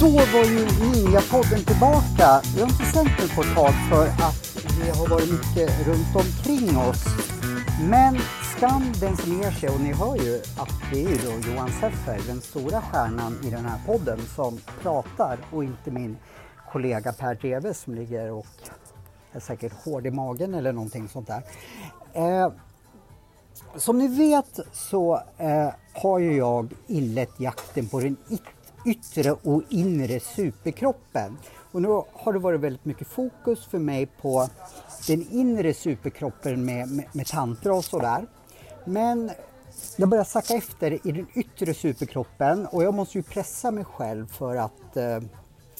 [0.00, 0.66] Då var ju
[1.30, 2.40] podden tillbaka.
[2.54, 6.16] Vi har inte sänt den på ett tag för att det har varit mycket runt
[6.16, 7.04] omkring oss.
[7.80, 8.18] Men
[8.56, 11.68] skam den som ger sig och ni hör ju att det är ju då Johan
[11.68, 16.16] Seffer, den stora stjärnan i den här podden som pratar och inte min
[16.72, 18.46] kollega Per Dreve som ligger och
[19.32, 21.42] är säkert hård i magen eller någonting sånt där.
[22.12, 22.52] Eh,
[23.76, 28.16] som ni vet så eh, har ju jag inlett jakten på den
[28.86, 31.38] yttre och inre superkroppen.
[31.72, 34.48] Och nu har det varit väldigt mycket fokus för mig på
[35.06, 38.26] den inre superkroppen med, med, med tantra och sådär.
[38.86, 39.30] Men
[39.96, 44.26] jag börjar sacka efter i den yttre superkroppen och jag måste ju pressa mig själv
[44.26, 45.20] för att eh,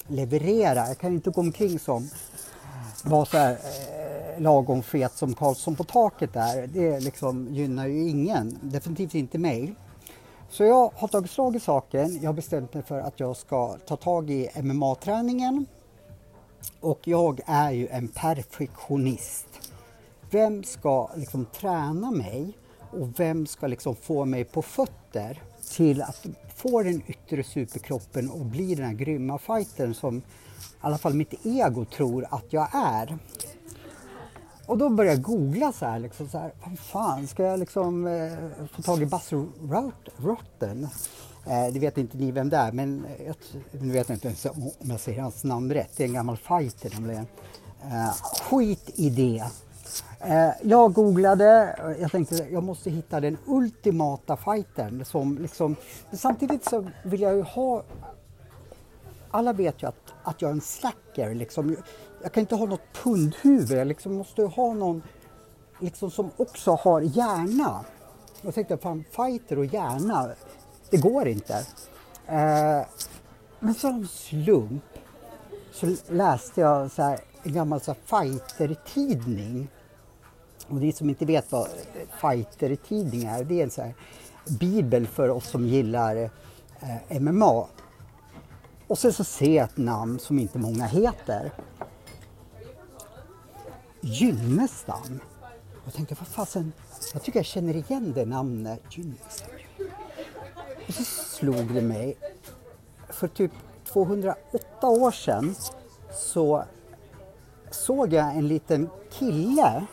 [0.07, 0.89] leverera.
[0.89, 2.09] Jag kan inte gå omkring som
[3.05, 6.67] vara så här eh, lagom fet som Karlsson på taket där.
[6.67, 9.75] Det liksom gynnar ju ingen, definitivt inte mig.
[10.49, 12.19] Så jag har tagit slag i saken.
[12.23, 15.67] Jag har bestämt mig för att jag ska ta tag i MMA-träningen.
[16.81, 19.47] Och jag är ju en perfektionist.
[20.31, 22.53] Vem ska liksom träna mig
[22.91, 28.47] och vem ska liksom få mig på fötter till att få den yttre superkroppen och
[28.47, 30.23] bli den här grymma fightern som i
[30.81, 33.19] alla fall mitt ego tror att jag är.
[34.67, 38.07] Och då började jag googla så här, liksom så här vad fan, ska jag liksom
[38.07, 38.33] eh,
[38.73, 39.33] få tag i Buzz
[40.17, 40.89] Rotten?
[41.47, 43.37] Eh, det vet inte ni vem det är, men jag,
[43.71, 45.91] nu vet jag inte ens om jag säger hans namn rätt.
[45.97, 47.27] Det är en gammal fighter nämligen.
[47.83, 49.45] Eh, skit i det.
[50.21, 55.77] Eh, jag googlade, eh, jag tänkte jag måste hitta den ultimata fightern som liksom,
[56.11, 57.83] men samtidigt så vill jag ju ha
[59.31, 61.35] alla vet ju att, att jag är en slacker.
[61.35, 61.77] Liksom.
[62.23, 65.03] Jag kan inte ha något pundhuvud, jag liksom måste ha någon
[65.81, 67.85] liksom, som också har hjärna.
[68.43, 70.31] Jag tänkte, fan fighter och hjärna,
[70.91, 71.55] det går inte.
[72.27, 72.87] Eh,
[73.61, 74.85] men som av en slump
[75.73, 79.69] så läste jag så här, en gammal så här, fighter-tidning.
[80.69, 81.69] Och ni som inte vet vad
[82.21, 83.95] fighter-tidning är, det är en så här,
[84.61, 86.31] bibel för oss som gillar
[86.81, 87.67] eh, MMA.
[88.87, 91.53] Och sen så ser jag ett namn som inte många heter.
[94.01, 95.21] Gynnestam.
[95.85, 96.73] Jag tänkte, vad fasen,
[97.13, 98.81] jag tycker jag känner igen det namnet.
[98.91, 99.51] Gynnestam.
[100.89, 102.17] Och så slog det mig.
[103.09, 103.53] För typ
[103.85, 105.55] 208 år sedan
[106.13, 106.65] så
[107.71, 109.87] såg jag en liten kille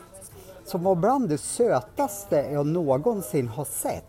[0.64, 4.04] som var bland det sötaste jag någonsin har sett.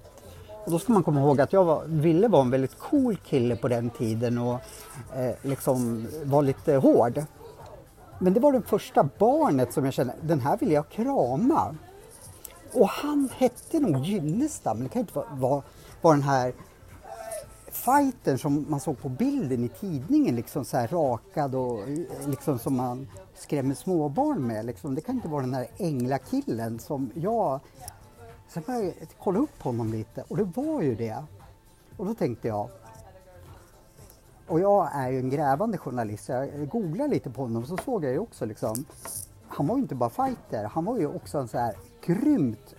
[0.65, 3.55] Och då ska man komma ihåg att jag var, ville vara en väldigt cool kille
[3.55, 4.59] på den tiden och
[5.15, 7.23] eh, liksom var lite hård.
[8.19, 11.75] Men det var det första barnet som jag kände, den här vill jag krama.
[12.73, 15.63] Och han hette nog Gynnestam, men det kan inte vara, vara,
[16.01, 16.53] vara den här
[17.85, 21.79] fighten som man såg på bilden i tidningen, liksom så här rakad och
[22.27, 24.65] liksom som man skrämmer småbarn med.
[24.65, 24.95] Liksom.
[24.95, 27.59] Det kan inte vara den här änglakillen som jag
[28.47, 31.23] Sen började jag kolla upp honom lite och det var ju det.
[31.97, 32.69] Och då tänkte jag,
[34.47, 37.77] och jag är ju en grävande journalist, så jag googlade lite på honom och så
[37.77, 38.85] såg jag ju också liksom,
[39.47, 41.75] han var ju inte bara fighter, han var ju också en så här
[42.05, 42.75] grymt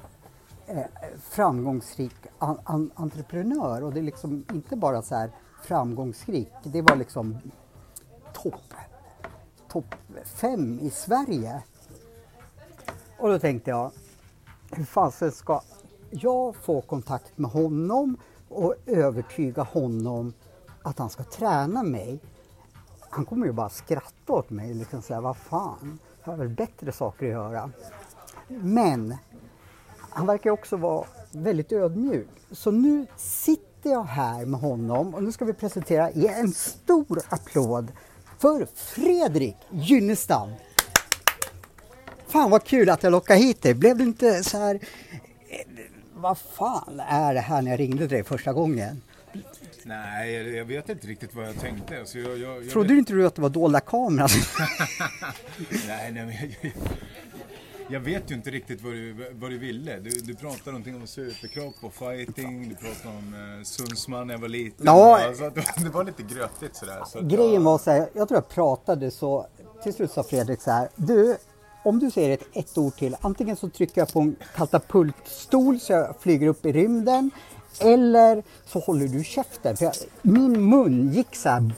[0.66, 0.84] eh,
[1.20, 5.30] framgångsrik an, an, entreprenör och det är liksom inte bara så här
[5.62, 7.38] framgångsrik, det var liksom
[8.32, 8.74] topp
[9.68, 9.94] top
[10.24, 11.62] fem i Sverige.
[13.18, 13.90] Och då tänkte jag,
[14.70, 15.60] hur fasen ska
[16.10, 18.16] jag få kontakt med honom
[18.48, 20.32] och övertyga honom
[20.82, 22.20] att han ska träna mig?
[23.10, 26.92] Han kommer ju bara skratta åt mig, liksom säga vad fan, jag har väl bättre
[26.92, 27.70] saker att göra.
[28.48, 29.14] Men
[30.16, 32.28] han verkar också vara väldigt ödmjuk.
[32.50, 37.20] Så nu sitter jag här med honom och nu ska vi presentera, ge en stor
[37.28, 37.92] applåd
[38.38, 40.48] för Fredrik Gynnestam.
[42.28, 43.74] Fan vad kul att jag lockade hit dig.
[43.74, 44.74] Blev du inte så här...
[44.74, 44.80] eh,
[46.14, 49.02] Vad fan är det här när jag ringde dig första gången?
[49.82, 52.02] Nej, jag- vet inte riktigt vad jag tänkte.
[52.06, 54.28] Så jag, jag, jag Trodde inte du att det var dolda kameran?
[55.88, 56.72] Nej, nej, men jag,
[57.88, 59.98] jag vet ju inte riktigt vad du, vad du ville.
[59.98, 62.68] Du, du pratade någonting om superkropp och fighting.
[62.68, 64.86] Du pratade om eh, Sundsman när jag var liten.
[64.86, 65.26] Ja.
[65.26, 65.50] Alltså,
[65.84, 67.02] det, var lite grötigt sådär.
[67.06, 69.46] Så Grejen jag, var så här, jag tror jag pratade så,
[69.82, 71.36] till slut sa Fredrik så här, du,
[71.84, 75.92] om du säger ett, ett ord till, antingen så trycker jag på en katapultstol så
[75.92, 77.30] jag flyger upp i rymden,
[77.80, 79.76] Eller så håller du käften.
[79.76, 81.72] För jag, min mun gick så här.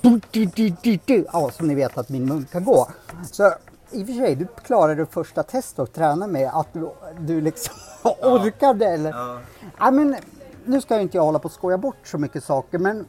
[1.33, 2.89] Ja, som ni vet att min mun kan gå.
[3.33, 3.53] Så
[3.91, 6.91] i och för sig, du klarade första testet och tränade med att du,
[7.21, 7.75] du liksom
[8.23, 8.87] orkade.
[8.87, 9.11] Eller?
[9.11, 9.39] Ja.
[9.79, 10.17] Ja, men,
[10.65, 13.07] nu ska jag inte hålla på och skoja bort så mycket saker men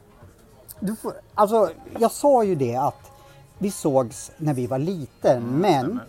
[0.80, 3.12] du får, alltså, jag sa ju det att
[3.58, 6.06] vi sågs när vi var liten men stämmer.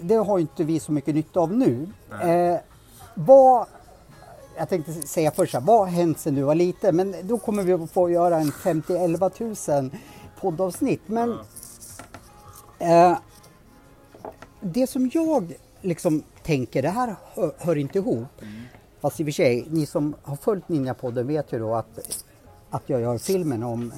[0.00, 1.88] det har ju inte vi så mycket nytta av nu.
[2.22, 2.60] Eh,
[3.14, 3.66] vad,
[4.56, 6.96] jag tänkte säga först så här, vad har hänt sedan du var liten?
[6.96, 9.90] Men då kommer vi att få göra en 50-11 000
[10.40, 11.02] poddavsnitt.
[11.06, 11.38] Men
[12.78, 13.16] eh,
[14.64, 18.28] det som jag liksom tänker, det här hör, hör inte ihop.
[19.00, 22.24] Fast i och för sig, ni som har följt Ninjapodden vet ju då att,
[22.70, 23.92] att jag gör filmen om,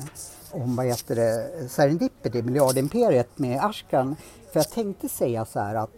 [0.51, 4.17] om vad heter det, Serendipity, miljardimperiet med Ashkan.
[4.53, 5.91] För jag tänkte säga så här att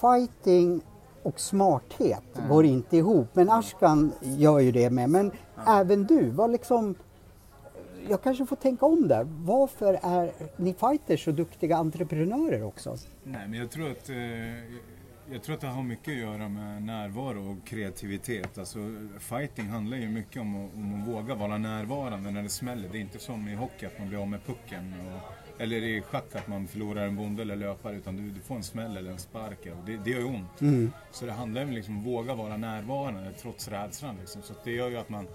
[0.00, 0.80] fighting
[1.22, 3.28] och smarthet går inte ihop.
[3.32, 5.10] Men Ashkan gör ju det med.
[5.10, 5.30] Men
[5.66, 6.94] även du, vad liksom
[8.08, 9.24] jag kanske får tänka om där.
[9.24, 12.96] Varför är ni fighters så duktiga entreprenörer också?
[13.22, 14.16] Nej, men jag tror att eh,
[15.32, 18.58] jag tror att det har mycket att göra med närvaro och kreativitet.
[18.58, 18.78] Alltså,
[19.18, 22.88] fighting handlar ju mycket om att, om att våga vara närvarande när det smäller.
[22.88, 24.94] Det är inte som i hockey att man blir av med pucken.
[25.00, 27.96] Och, eller i schack att man förlorar en bonde eller löpare.
[27.96, 29.58] Utan du, du får en smäll eller en spark.
[29.66, 30.92] Och det, det gör ju ont.
[31.10, 34.16] Så det handlar ju om liksom att våga vara närvarande trots rädslan.
[34.20, 34.42] Liksom.
[34.42, 35.26] Så det gör ju att man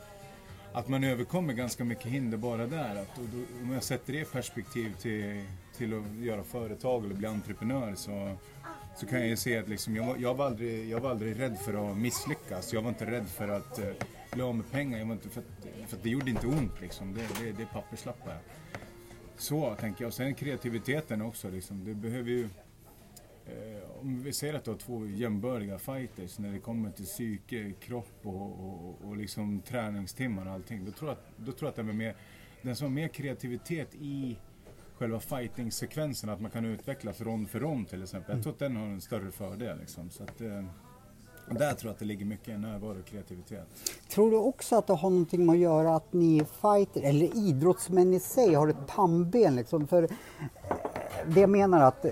[0.73, 2.95] att man överkommer ganska mycket hinder bara där.
[2.95, 5.43] Att, och då, om jag sätter det i perspektiv till,
[5.77, 8.35] till att göra företag eller bli entreprenör så,
[8.97, 11.39] så kan jag ju se att liksom, jag, var, jag, var aldrig, jag var aldrig
[11.39, 12.73] rädd för att misslyckas.
[12.73, 13.89] Jag var inte rädd för att eh,
[14.31, 14.99] bli av med pengar.
[14.99, 17.13] Jag var inte, för, att, för att det gjorde inte ont liksom.
[17.13, 18.37] Det, det, det är papperslappar.
[19.37, 20.07] Så tänker jag.
[20.07, 21.49] Och sen kreativiteten också.
[21.49, 21.85] Liksom.
[21.85, 22.49] Det behöver ju...
[23.45, 27.73] Eh, om vi säger att du har två jämbördiga fighters när det kommer till psyke,
[27.79, 30.85] kropp och, och, och liksom träningstimmar och allting.
[30.85, 32.15] Då tror jag att, då tror jag att det är mer,
[32.61, 34.37] den som har mer kreativitet i
[34.97, 38.35] själva fighting-sekvensen, att man kan utvecklas rond för rond till exempel.
[38.35, 39.77] Jag tror att den har en större fördel.
[39.79, 40.09] Liksom.
[40.09, 40.63] Så att, eh,
[41.49, 43.67] där tror jag att det ligger mycket närvaro och kreativitet.
[44.09, 48.13] Tror du också att det har någonting med att göra att ni fighter, eller idrottsmän
[48.13, 49.87] i sig, har ett pannben liksom?
[49.87, 50.07] För
[51.27, 52.05] det jag menar att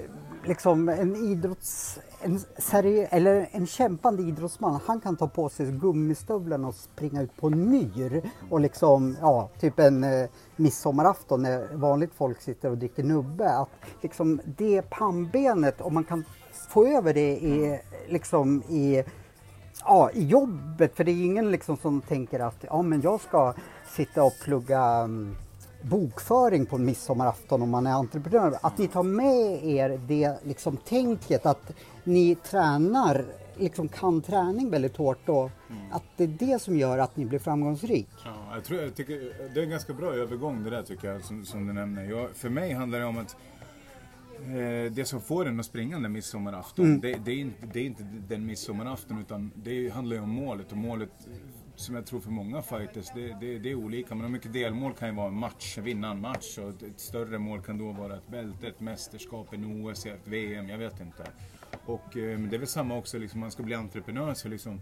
[0.47, 1.99] liksom en idrotts...
[2.21, 7.37] En, seri- eller en kämpande idrottsman, han kan ta på sig gummistövlarna och springa ut
[7.37, 12.77] på en myr och liksom, ja, typ en eh, midsommarafton när vanligt folk sitter och
[12.77, 13.49] dricker nubbe.
[13.49, 13.69] Att
[14.01, 16.23] liksom det pannbenet, om man kan
[16.69, 19.03] få över det i, liksom i
[19.85, 20.95] ja, i jobbet.
[20.95, 23.53] För det är ingen liksom som tänker att ja, men jag ska
[23.95, 25.35] sitta och plugga um,
[25.81, 28.57] bokföring på en midsommarafton om man är entreprenör.
[28.61, 33.25] Att ni tar med er det liksom tänket att ni tränar,
[33.57, 35.49] liksom kan träning väldigt hårt och
[35.91, 38.07] att det är det som gör att ni blir framgångsrik.
[38.25, 41.23] Ja, jag, tror, jag tycker, det är en ganska bra övergång det där tycker jag,
[41.23, 42.03] som, som du nämner.
[42.03, 43.35] Jag, för mig handlar det om att
[44.45, 47.85] eh, det som får en att springa den midsommarafton, det, det, är inte, det är
[47.85, 50.71] inte den midsommarafton utan det handlar ju om målet.
[50.71, 51.27] Och målet
[51.77, 54.15] som jag tror för många fighters, det, det, det är olika.
[54.15, 56.57] Men mycket delmål kan ju vara en match, vinna en match.
[56.57, 60.69] Och ett, större mål kan då vara ett bälte, ett mästerskap, en OS, ett VM,
[60.69, 61.23] jag vet inte.
[61.85, 64.81] Och eh, det är väl samma också, liksom, man ska bli entreprenör så liksom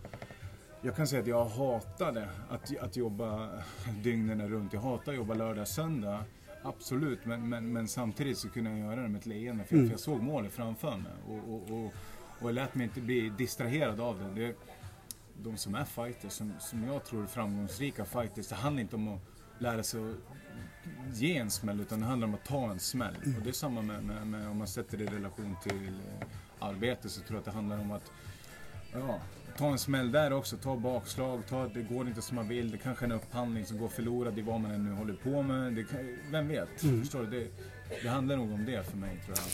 [0.81, 3.49] jag kan säga att jag hatade att, att jobba
[4.03, 4.73] dygnen runt.
[4.73, 6.23] Jag hatar att jobba lördag, söndag.
[6.63, 9.91] Absolut, men, men, men samtidigt så kunde jag göra det med ett leende för, för
[9.91, 11.11] jag såg målet framför mig.
[11.27, 11.85] Och, och, och,
[12.39, 14.41] och jag lät mig inte bli distraherad av det.
[14.41, 14.55] det
[15.43, 19.07] de som är fighters, som, som jag tror är framgångsrika fighters, det handlar inte om
[19.07, 19.21] att
[19.59, 23.15] lära sig att ge en smäll utan det handlar om att ta en smäll.
[23.37, 26.27] Och det är samma med, med, med om man sätter det i relation till eh,
[26.59, 28.11] arbete så tror jag att det handlar om att
[28.93, 29.19] Ja,
[29.57, 32.77] ta en smäll där också, ta bakslag, ta, det går inte som man vill, det
[32.77, 35.73] kanske är en upphandling som går förlorad i vad man än nu håller på med.
[35.73, 35.85] Det
[36.31, 36.69] vem vet?
[36.81, 37.39] Förstår du?
[37.39, 37.47] Det,
[38.01, 39.45] det handlar nog om det för mig tror jag.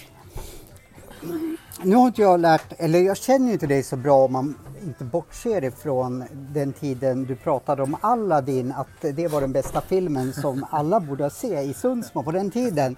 [1.84, 5.04] Nu har inte jag lärt, eller jag känner inte dig så bra om man inte
[5.04, 6.24] bortser ifrån
[6.54, 11.30] den tiden du pratade om Aladdin, att det var den bästa filmen som alla borde
[11.30, 12.96] se i Sundsvall på den tiden.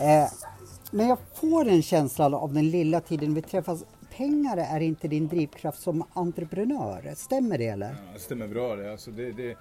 [0.00, 0.30] Eh,
[0.90, 3.84] men jag får en känsla av den lilla tiden vi träffas.
[4.16, 7.86] Pengar är inte din drivkraft som entreprenör, stämmer det eller?
[7.86, 8.92] Ja, det stämmer bra det.
[8.92, 9.56] Alltså det, det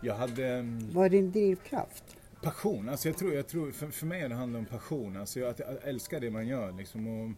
[0.00, 2.04] jag hade mm, Vad är din drivkraft?
[2.42, 2.88] Passion.
[2.88, 5.16] Alltså jag tror, jag tror, för, för mig det handlar om passion.
[5.16, 6.72] Alltså jag, att jag älskar det man gör.
[6.72, 7.06] Liksom.
[7.06, 7.32] Och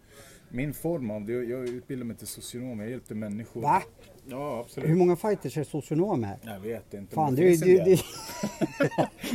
[0.48, 3.62] min form av det, jag utbildade mig till socionom, jag hjälpte människor.
[3.62, 3.82] Va?
[4.26, 4.90] Ja, absolut.
[4.90, 6.36] Hur många fighters är socionomer?
[6.42, 7.14] Jag vet inte.
[7.14, 7.98] Fan, det finns du, en del.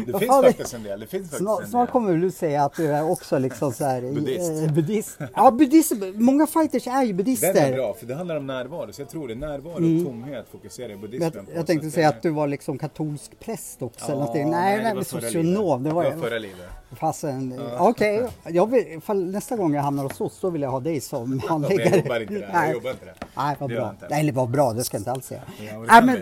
[0.05, 1.00] Det finns fan, faktiskt en del.
[1.00, 1.91] Det finns faktiskt snart, en snart del.
[1.91, 4.63] kommer du säga att du är också liksom så här, Buddhist.
[4.67, 5.17] eh, buddhist.
[5.36, 5.93] Ja, buddhist.
[6.15, 7.53] Många fighters är ju buddister.
[7.53, 8.93] Den är bra, för det handlar om närvaro.
[8.93, 9.36] Så jag tror det.
[9.36, 11.51] Närvaro och tomhet fokuserar Men buddhismen Jag, på.
[11.55, 14.05] jag tänkte säga att du var liksom katolsk präst också.
[14.05, 14.50] eller Ja, någonting.
[14.51, 15.84] nej, det nej, var socionom.
[15.84, 16.67] Det var, Det var förra livet.
[17.00, 18.27] Fasen, okej.
[18.48, 21.39] Jag vill- ifall Nästa gång jag hamnar hos oss, då vill jag ha dig som
[21.48, 21.89] handläggare.
[21.89, 22.50] jag jobbar inte där.
[22.65, 23.15] Jag jobbar inte där.
[23.38, 23.96] Nej, vad bra.
[24.10, 25.41] Nej, vad bra, det ska jag inte alls säga.
[25.88, 26.21] Ja, men,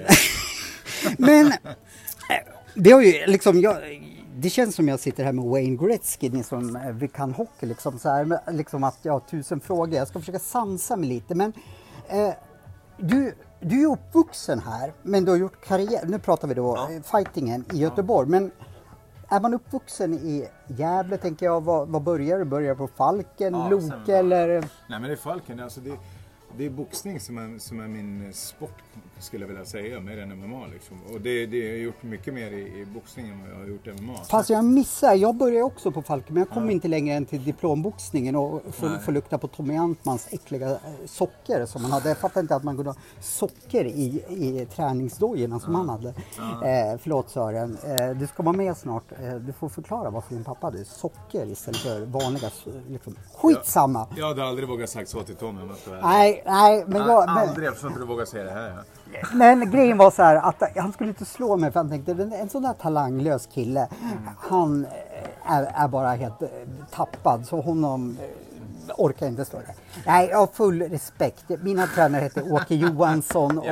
[1.17, 1.53] men eh,
[2.75, 3.77] det har ju liksom, jag,
[4.35, 7.65] det känns som jag sitter här med Wayne Gretzky, ni som eh, vi kan hockey
[7.65, 9.93] liksom så här, liksom att jag har tusen frågor.
[9.93, 11.53] Jag ska försöka sansa mig lite, men
[12.07, 12.29] eh,
[12.97, 17.01] du, du är uppvuxen här, men du har gjort karriär, nu pratar vi då eh,
[17.01, 18.51] fightingen i Göteborg, men
[19.29, 22.45] är man uppvuxen i Gävle tänker jag, vad, vad börjar du?
[22.45, 24.47] Börjar på Falken, Ja, Loke eller?
[24.49, 25.97] Nej men det är Falken, alltså det,
[26.57, 28.83] det är boxning som är, som är min sport
[29.19, 30.97] skulle jag vilja säga, mer än MMA liksom.
[31.13, 33.65] Och det, det jag har gjort mycket mer i, i boxning än vad jag har
[33.65, 34.13] gjort i MMA.
[34.29, 37.43] Fast jag missar, jag började också på Falken men jag kom inte längre än till
[37.43, 38.61] diplomboxningen och
[39.05, 42.09] får, lukta på Tommy Antmans äckliga eh, socker som han hade.
[42.09, 46.09] Jag fattade inte att man kunde ha socker i, i träningsdojorna som han hade.
[46.09, 49.11] Eh, förlåt Sören, eh, du ska vara med snart.
[49.11, 52.49] Eh, du får förklara varför din pappa hade socker istället för vanliga,
[52.89, 53.15] liksom.
[53.35, 54.07] skitsamma.
[54.15, 56.01] Jag hade aldrig vågat sagt så till Tommy om jag.
[56.01, 57.25] Nej, nej, men jag...
[57.25, 58.83] Men, Aldrig, jag förstår inte du vågar säga det här.
[59.33, 62.33] Men grejen var så här att han skulle inte slå mig för han tänkte "Den-
[62.33, 63.87] en sån där talanglös kille,
[64.39, 66.47] han eh, är, är bara helt eh,
[66.91, 69.73] tappad så honom eh, orkar inte slå det.
[70.05, 71.43] Nej, jag har full respekt.
[71.61, 73.65] Mina tränare hette Åke Johansson och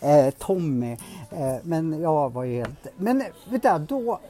[0.00, 0.96] eh, Tommy.
[1.62, 2.86] Men jag var ju helt...
[2.96, 4.20] Men vet du, då...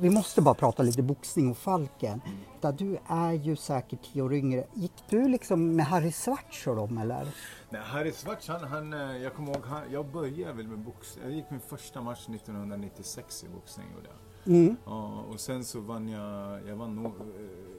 [0.00, 2.20] Vi måste bara prata lite boxning och Falken.
[2.60, 4.64] Där du är ju säkert tio år yngre.
[4.74, 7.28] Gick du liksom med Harry Svartz och dem eller?
[7.70, 11.24] Nej, Harry Svartz, han, han, eh, jag kommer ihåg, han, jag började väl med boxning.
[11.24, 14.54] Jag gick min första match 1996 i boxning gjorde jag.
[14.54, 14.76] Mm.
[14.84, 17.77] Ja, och sen så vann jag, jag vann nor, eh,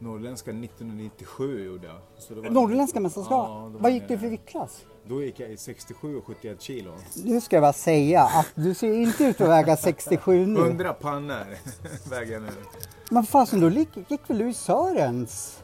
[0.00, 1.96] Norrländska 1997 gjorde jag.
[2.18, 3.48] Så då vann Norrländska mästerskap?
[3.48, 4.84] Ja, Vad gick du för viktklass?
[5.04, 6.92] Då gick jag i 67 och 71 kilo.
[7.24, 10.60] Nu ska jag bara säga att du ser inte ut att väga 67 nu.
[10.60, 11.46] 100 pannor
[12.10, 12.48] väger jag nu.
[13.10, 15.59] Men fasen, då gick, gick väl du i Sörens?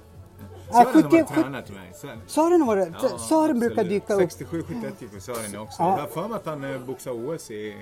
[0.71, 1.93] Sören har 70 varit tränare till mig.
[1.95, 2.93] Sören, Sören var det.
[3.03, 5.83] Ja, Sören brukar dyka upp 67, 71 gick Sören också.
[5.83, 5.91] Ja.
[5.91, 7.77] Jag har för mig att han eh, boxade OS i...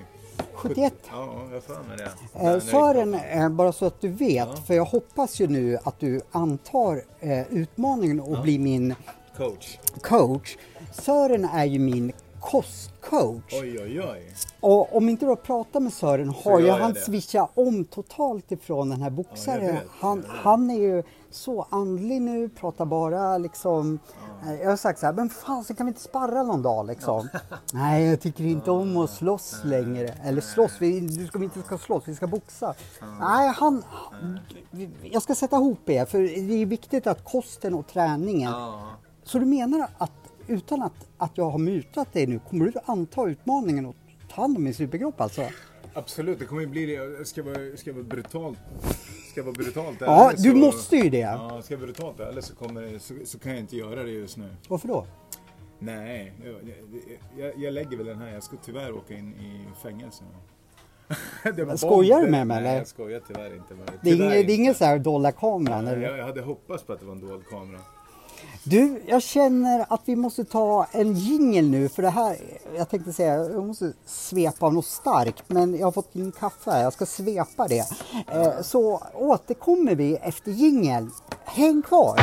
[0.53, 0.93] 71.
[1.11, 2.39] Ja, jag för mig det.
[2.47, 6.21] Eh, Sören, eh, bara så att du vet, för jag hoppas ju nu att du
[6.31, 8.95] antar eh, utmaningen och blir min
[9.37, 9.77] Coach.
[10.01, 10.57] coach.
[10.91, 13.53] Sören är ju min kostcoach.
[13.61, 14.33] Oj, oj, oj.
[14.59, 16.99] Och om inte du har pratat med Sören har ju han det.
[16.99, 19.75] switchat om totalt ifrån den här boxaren.
[19.75, 21.03] Ja, han, han är ju
[21.35, 23.99] så andlig nu, pratar bara liksom.
[24.45, 26.87] eh, Jag har sagt så här, men fan så kan vi inte sparra någon dag
[26.87, 27.29] liksom?
[27.73, 30.07] Nej, jag tycker inte om att slåss längre.
[30.23, 32.73] Eller slåss, vi, du ska, vi inte ska slåss, vi ska boxa.
[33.19, 33.83] Nej, han,
[35.03, 38.51] jag ska sätta ihop er för det är viktigt att kosten och träningen.
[38.51, 38.79] Ja.
[39.23, 40.11] Så du menar att
[40.47, 43.95] utan att, att jag har mutat dig nu, kommer du anta utmaningen och
[44.35, 45.41] ta hand om min superkropp alltså?
[45.97, 46.93] Absolut, det kommer ju bli det.
[46.93, 48.57] Jag ska vara, ska vara brutalt.
[49.31, 51.17] Ska vara brutalt Ja, ärlig du så- måste ju det.
[51.17, 54.09] Ja, ska vara brutalt ärlig så, kommer, det- så, så kan jag inte göra det
[54.11, 54.49] just nu.
[54.67, 55.05] Varför då?
[55.79, 56.55] Nej, jag,
[57.37, 58.33] jag, jag lägger väl den här.
[58.33, 60.23] Jag ska tyvärr åka in i fängelse.
[61.55, 62.77] Det Skojar du med mig, Nej, eller?
[62.77, 63.73] jag skojar tyvärr inte.
[63.73, 65.85] med Det är Tyvärr det är ingen så här dolda kameran?
[65.85, 66.07] Nej, eller?
[66.09, 67.79] Jag, jag hade hoppats på att det var en dold kamera.
[68.67, 72.37] Du, jag känner att vi måste ta en jingel nu för det här,
[72.77, 76.83] jag tänkte säga, jag måste svepa något starkt men jag har fått in kaffe här,
[76.83, 77.85] jag ska svepa det.
[78.31, 81.11] Eh, så återkommer vi efter jingeln.
[81.45, 82.19] Häng kvar!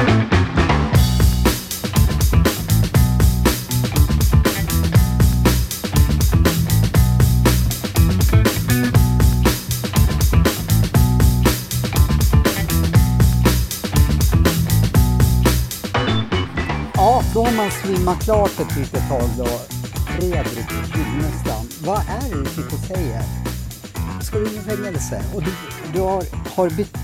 [18.03, 19.47] Svimmat klart ett litet tag då.
[20.19, 23.23] Fredrik Kynnestam, vad är det du sitter och säger?
[24.23, 25.25] Ska du in i fängelse?
[25.35, 25.51] Och du,
[25.93, 26.25] du har,
[26.57, 26.97] har blivit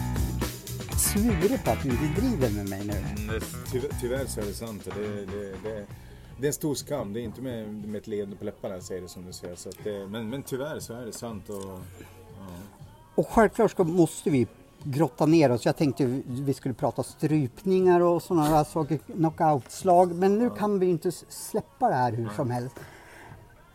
[0.96, 3.40] svurit på att du driver med mig nu.
[4.00, 4.84] Tyvärr, så är det sant.
[4.84, 5.86] Det, det, det,
[6.38, 7.12] det är en stor skam.
[7.12, 9.56] Det är inte med, med ett leende på läpparna jag säger det som du säger.
[9.56, 9.70] Så
[10.08, 11.48] men, men tyvärr så är det sant.
[11.48, 11.80] Och,
[12.38, 12.48] ja.
[13.14, 14.46] Och självklart ska, måste vi
[14.82, 15.66] grotta ner oss.
[15.66, 20.14] Jag tänkte vi skulle prata strypningar och sådana där saker, knockoutslag.
[20.14, 22.76] Men nu kan vi inte släppa det här hur som helst.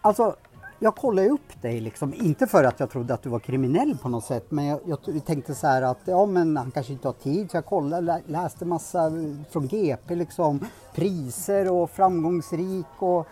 [0.01, 0.35] Alltså,
[0.79, 4.09] jag kollade upp dig liksom, inte för att jag trodde att du var kriminell på
[4.09, 7.13] något sätt, men jag, jag tänkte så här att ja, men han kanske inte har
[7.13, 9.11] tid, så jag kollade, lä, läste massa
[9.49, 10.59] från GP liksom,
[10.95, 13.27] priser och framgångsrik och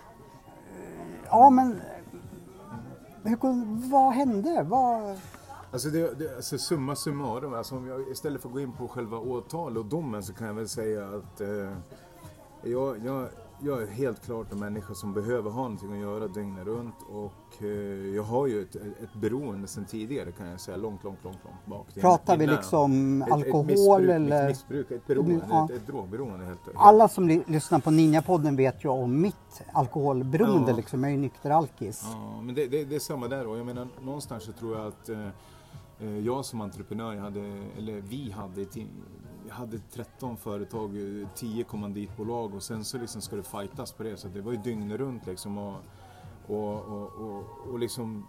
[1.30, 1.82] ja men
[3.24, 3.38] hur,
[3.92, 4.64] vad hände?
[4.64, 5.18] Vad...
[5.74, 8.88] Alltså, det, det, alltså summa summarum, alltså om jag, istället för att gå in på
[8.88, 11.48] själva åtal och domen så kan jag väl säga att eh,
[12.64, 13.28] jag, jag,
[13.64, 17.64] jag är helt klart en människa som behöver ha någonting att göra dygnet runt och
[17.64, 17.68] eh,
[18.16, 21.66] jag har ju ett, ett beroende sedan tidigare kan jag säga, långt, långt, långt, långt
[21.66, 21.88] bak.
[22.02, 24.44] Pratar vi liksom ett- alkohol ett missbruk, eller?
[24.44, 25.66] Ett missbruk, ett beroende, Ja.
[25.66, 30.72] ett, ett drogberoende helt helt- Alla som lyssnar på Ninjapodden vet ju om mitt alkoholberoende
[30.72, 30.78] Ja.
[30.78, 31.04] liksom.
[31.04, 32.02] Jag är ju nykter alkis.
[32.14, 34.88] Ja, men det, det, det är samma där och jag menar någonstans så tror jag
[34.88, 35.28] att eh,
[36.02, 37.42] Eh, jag som entreprenör, jag hade,
[37.78, 38.66] eller vi hade,
[39.48, 44.04] jag hade 13 företag, eh, 10 kommanditbolag och sen så liksom ska det fightas på
[44.04, 45.76] det så det var ju dygnet runt liksom och,
[46.48, 48.28] och, och, och, och liksom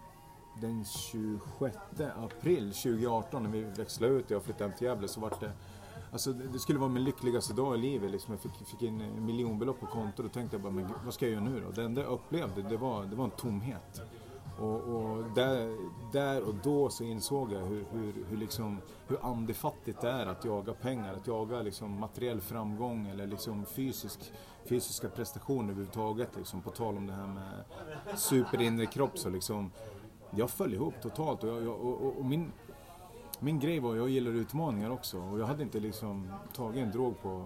[0.61, 1.77] den 26
[2.15, 5.51] april 2018 när vi växlade ut och jag flyttade hem till Gävle så vart det
[6.13, 8.33] Alltså det skulle vara min lyckligaste dag i livet liksom.
[8.33, 11.25] Jag fick, fick in eh, miljonbelopp på kontot och tänkte jag bara, men vad ska
[11.25, 11.71] jag göra nu då?
[11.71, 14.01] Det enda jag upplevde det var, det var en tomhet.
[14.59, 15.77] Och, och där,
[16.11, 20.45] där och då så insåg jag hur, hur, hur, liksom, hur andefattigt det är att
[20.45, 24.33] jaga pengar, att jaga liksom materiell framgång eller liksom fysisk,
[24.65, 26.29] fysiska prestationer överhuvudtaget.
[26.37, 27.63] Liksom, på tal om det här med
[28.19, 29.71] superinre kropp så liksom,
[30.31, 32.51] jag föll ihop totalt och, jag, jag, och, och, min,
[33.39, 37.21] min grej var, jag gillar utmaningar också och jag hade inte liksom tagit en drog
[37.21, 37.45] på,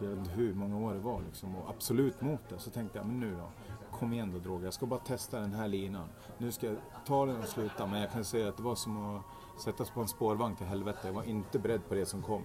[0.00, 2.58] jag vet inte hur många år det var liksom och absolut mot det.
[2.58, 3.65] Så tänkte jag, men nu då,
[3.98, 6.08] kom igen då droger, jag ska bara testa den här linan.
[6.38, 6.76] Nu ska jag
[7.06, 9.22] ta den och sluta, men jag kan säga att det var som att
[9.62, 10.98] sättas på en spårvagn till helvete.
[11.02, 12.42] Jag var inte beredd på det som kom.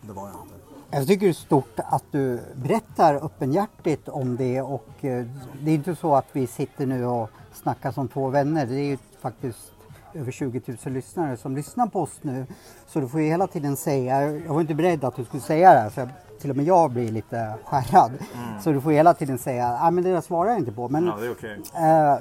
[0.00, 0.54] Det var jag inte.
[0.90, 5.26] Jag tycker det är stort att du berättar öppenhjärtigt om det och eh,
[5.62, 8.66] det är inte så att vi sitter nu och snackar som två vänner.
[8.66, 9.72] Det är ju faktiskt
[10.16, 12.46] över 20 000 lyssnare som lyssnar på oss nu.
[12.86, 15.74] Så du får ju hela tiden säga, jag var inte beredd att du skulle säga
[15.74, 16.08] det här så jag,
[16.40, 18.12] till och med jag blir lite skärrad.
[18.60, 20.88] Så du får hela tiden säga, nej men det där svarar jag inte på.
[20.88, 21.60] Men, är okej.
[21.74, 22.18] eh,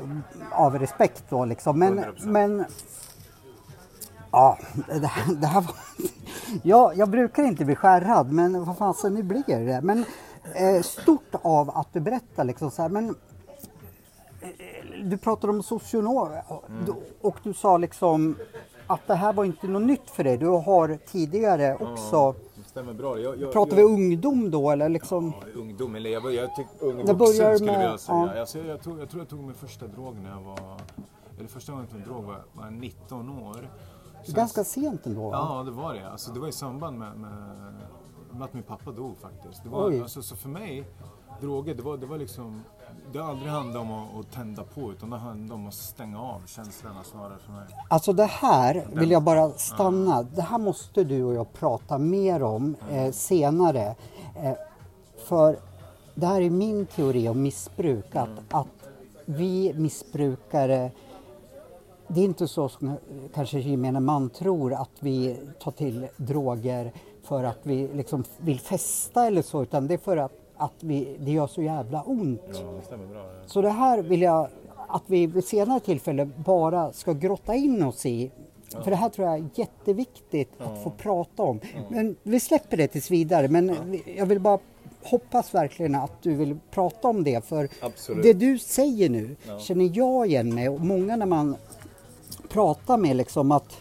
[0.52, 1.80] av respekt då liksom.
[1.80, 2.28] Men, 100%.
[2.28, 2.66] men
[4.32, 5.76] ja, det här, det här var...
[6.64, 9.82] Ja, jag brukar inte bli skärrad men vad fasen nu blir det.
[9.82, 10.06] Men
[10.56, 13.16] eh, stort av att du berättar liksom så här, men
[14.42, 14.50] eh,
[15.04, 16.28] du pratade om socionom
[16.70, 16.96] Mm.
[17.22, 18.36] Och du sa liksom
[18.88, 20.38] att det här var inte något nytt för dig.
[20.38, 23.20] Du har tidigare också, Det stämmer bra.
[23.20, 25.34] Jag, jag, pratar jag, vi ungdom då eller liksom?
[25.42, 28.32] Ja, ungdom, eller jag, jag tyck, ung vuxen skulle jag säga.
[28.36, 28.40] ja.
[28.40, 30.80] Alltså, jag, tog, jag tror jag tog min första drog när jag var,
[31.38, 33.70] eller första gången jag tog en drog var, var jag 19 år.
[34.26, 35.30] Sen- Ganska sent ändå.
[35.30, 35.38] va?
[35.58, 36.10] Ja, det var det.
[36.12, 37.32] Alltså, det var i samband med, med,
[38.32, 39.64] med att min pappa dog faktiskt.
[39.64, 40.02] Det var, Oj.
[40.02, 40.86] alltså, så för mig,
[41.42, 42.62] droger, det var, det var liksom...
[43.12, 46.22] Det har aldrig handlat om att, att tända på utan det handlade om att stänga
[46.22, 47.66] av känslorna snarare för mig.
[47.88, 50.24] Alltså det här vill jag bara stanna.
[50.24, 53.96] Det här måste du och jag prata mer om eh, senare.
[54.36, 54.54] Eh,
[55.28, 55.60] för
[56.16, 58.16] det här är min teori om missbruk.
[58.16, 58.68] Att, att
[59.26, 60.92] vi missbrukare
[62.08, 62.98] det är inte så som
[63.34, 66.92] kanske gemene man tror att vi tar till droger
[67.24, 71.18] för att vi liksom vill festa eller så utan det är för att, att vi,
[71.20, 72.42] det gör så jävla ont.
[72.48, 73.18] Ja, det bra.
[73.18, 73.48] Ja.
[73.48, 74.50] Så det här vill jag
[74.88, 78.32] att vi vid senare tillfälle bara ska grotta in oss i.
[78.84, 81.60] För det här tror jag är jätteviktigt att få prata om.
[81.90, 83.48] Men vi släpper det tills vidare.
[83.48, 84.60] Men jag vill bara
[85.04, 87.46] hoppas verkligen att du vill prata om det.
[87.46, 88.24] För Absolut.
[88.24, 91.56] det du säger nu känner jag igen mig och många när man
[92.50, 93.78] pratar med liksom att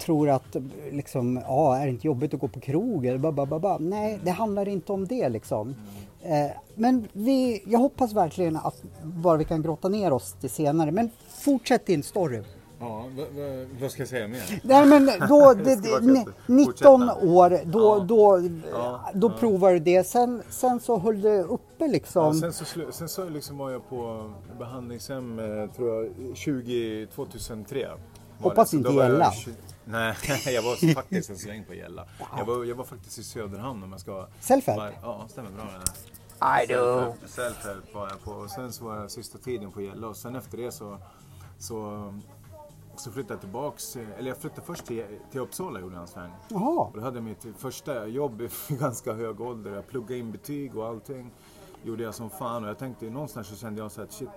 [0.00, 0.56] tror att
[0.92, 3.06] liksom, ja, är det inte jobbigt att gå på krog?
[3.06, 3.78] Eller ba, ba, ba, ba.
[3.78, 5.74] Nej, det handlar inte om det liksom.
[6.22, 10.90] Eh, men vi, jag hoppas verkligen att bara vi kan grotta ner oss till senare.
[10.92, 12.42] Men fortsätt din story.
[12.82, 13.04] Ja,
[13.80, 14.60] vad, ska jag säga mer?
[14.62, 16.34] Nej men då, det, det, fett.
[16.46, 17.26] 19 Fortsätta.
[17.26, 18.04] år, då, Ja.
[18.08, 18.40] då,
[18.72, 20.06] Ja, då provar du det.
[20.06, 22.24] Sen, sen så höll du uppe liksom.
[22.24, 27.88] Ja, sen så, sen så liksom var jag på behandlingshem, eh, tror jag, 20, 2003.
[27.88, 28.76] var Hoppas det.
[28.76, 29.32] Inte då Gälla.
[29.84, 30.16] Nej,
[30.54, 32.06] jag var faktiskt en sväng på Gälla.
[32.36, 34.26] Jag var, jag var faktiskt i Söderhamn om jag ska...
[34.40, 34.92] Self-help?
[35.02, 35.64] Ja, stämmer bra.
[35.64, 36.62] det.
[36.62, 37.14] I do.
[37.26, 38.30] Self-help- var jag på.
[38.30, 40.98] Och sen så var jag sista tiden på Gälla och sen efter det så,
[41.58, 42.12] så,
[42.96, 43.96] så flyttade jag tillbaks.
[43.96, 46.30] Eller jag flyttade först till, till Uppsala gjorde jag en sväng.
[46.48, 46.80] Jaha.
[46.84, 49.72] Och då hade jag mitt första jobb i ganska hög ålder.
[49.74, 51.30] Jag pluggade in betyg och allting.
[51.82, 54.28] Gjorde jag som fan och jag tänkte någonstans så kände jag så att shit.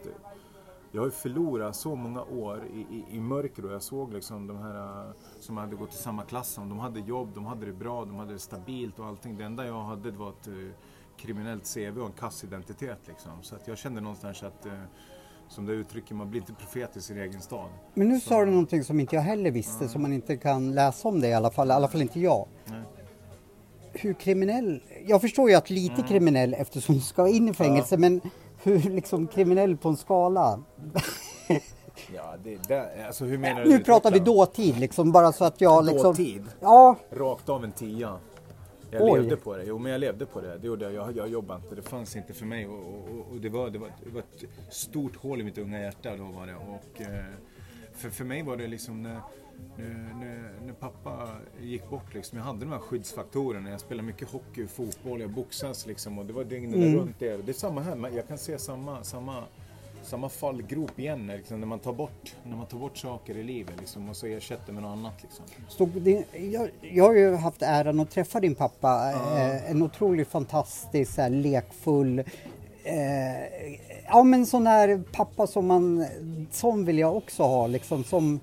[0.95, 4.47] Jag har ju förlorat så många år i, i, i mörker och jag såg liksom
[4.47, 6.69] de här eh, som hade gått i samma klass som.
[6.69, 9.37] De hade jobb, de hade det bra, de hade det stabilt och allting.
[9.37, 10.53] Det enda jag hade var ett eh,
[11.17, 13.31] kriminellt CV och en kassidentitet liksom.
[13.41, 14.73] Så att jag kände någonstans att, eh,
[15.47, 17.69] som det uttrycker, man blir inte profet i sin egen stad.
[17.93, 21.07] Men nu sa du någonting som inte jag heller visste, som man inte kan läsa
[21.07, 22.47] om det i alla fall, i alla fall inte jag.
[22.65, 22.81] Nej.
[23.93, 28.21] Hur kriminell, jag förstår ju att lite kriminell eftersom du ska in i fängelse, men
[28.63, 30.63] hur liksom kriminell på en skala?
[32.13, 33.83] Ja, det, det, alltså hur menar Nu du?
[33.83, 36.03] pratar vi dåtid liksom, bara så att jag liksom...
[36.03, 36.43] Dåtid?
[36.59, 38.17] Ja, Rakt av en tia.
[38.91, 39.19] Jag Oj.
[39.19, 39.63] levde på det.
[39.63, 40.57] Jo, men jag levde på det.
[40.57, 40.93] Det gjorde jag.
[40.93, 41.75] Jag, jag jobbade inte.
[41.75, 42.67] Det fanns inte för mig.
[42.67, 45.81] Och, och, och det, var, det, var, det var ett stort hål i mitt unga
[45.81, 46.15] hjärta.
[46.17, 46.55] Då var det.
[46.55, 47.25] Och, eh,
[47.93, 49.19] för, för mig var det liksom när,
[49.77, 51.29] när, när, när pappa
[51.61, 52.13] gick bort.
[52.13, 53.69] Liksom, jag hade de här skyddsfaktorerna.
[53.69, 56.19] Jag spelade mycket hockey, fotboll, jag boxas liksom.
[56.19, 56.95] Och det var dygnet Mm.
[56.95, 57.37] runt det.
[57.45, 58.11] Det är samma här.
[58.15, 59.43] Jag kan se samma, samma
[60.03, 63.73] samma fallgrop igen liksom, när, man tar bort, när man tar bort saker i livet
[63.79, 65.13] liksom, och så ersätter med något annat.
[65.21, 65.45] Liksom.
[65.69, 69.11] stod din, jag, jag har ju haft äran att träffa din pappa.
[69.11, 72.19] Eh, en otroligt fantastisk, så här, lekfull,
[72.83, 73.73] eh,
[74.07, 76.05] ja men sån här pappa som man,
[76.51, 78.39] sån vill jag också ha liksom som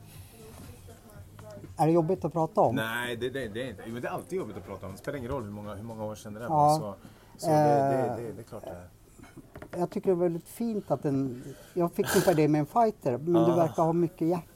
[1.81, 2.75] är det jobbigt att prata om?
[2.77, 3.83] Nej, det, det, det är inte.
[3.87, 4.93] Men det är alltid jobbigt att prata om.
[4.93, 6.45] Det spelar ingen roll hur många, hur många år sedan det är.
[6.45, 6.77] Ja.
[6.81, 6.95] Så,
[7.40, 9.79] så det, det, det, det är klart det.
[9.79, 11.43] Jag tycker det är väldigt fint att en,
[11.75, 13.57] jag förknippar dig med en fighter, men du Ah.
[13.57, 14.47] verkar ha mycket hjärta.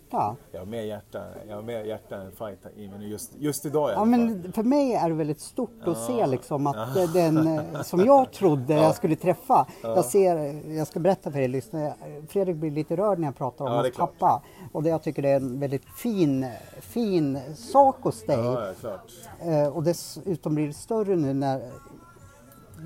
[0.53, 3.91] Jag har mer hjärta, jag har mer hjärta än fight i mig just, just idag
[3.91, 7.13] i Ja, alla men för mig är det väldigt stort att se liksom att eh,
[7.13, 9.67] den eh, som jag trodde jag skulle träffa.
[9.83, 10.37] Jag ser,
[10.77, 11.95] jag ska berätta för er lyssnare,
[12.29, 14.19] Fredrik blir lite rörd när jag pratar om Ja, hans klart.
[14.19, 14.43] pappa.
[14.73, 16.47] Och det jag tycker det är en väldigt fin,
[16.81, 18.39] fin sak hos dig.
[18.39, 19.51] Ja, ja.
[19.51, 21.71] Eh, och dessutom blir det större nu när...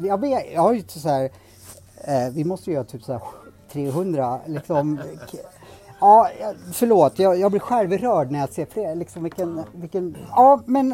[0.03, 1.25] Jag, vet, jag har ju så här...
[2.05, 3.23] Eh, vi måste göra typ så här
[3.73, 5.01] 300 liksom.
[6.01, 6.31] Ja,
[6.73, 7.19] förlåt.
[7.19, 8.95] Jag, jag blir självrörd när jag ser fler.
[8.95, 10.17] Liksom vilken, vilken...
[10.31, 10.93] Ja, men...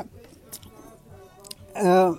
[1.75, 2.15] Eh,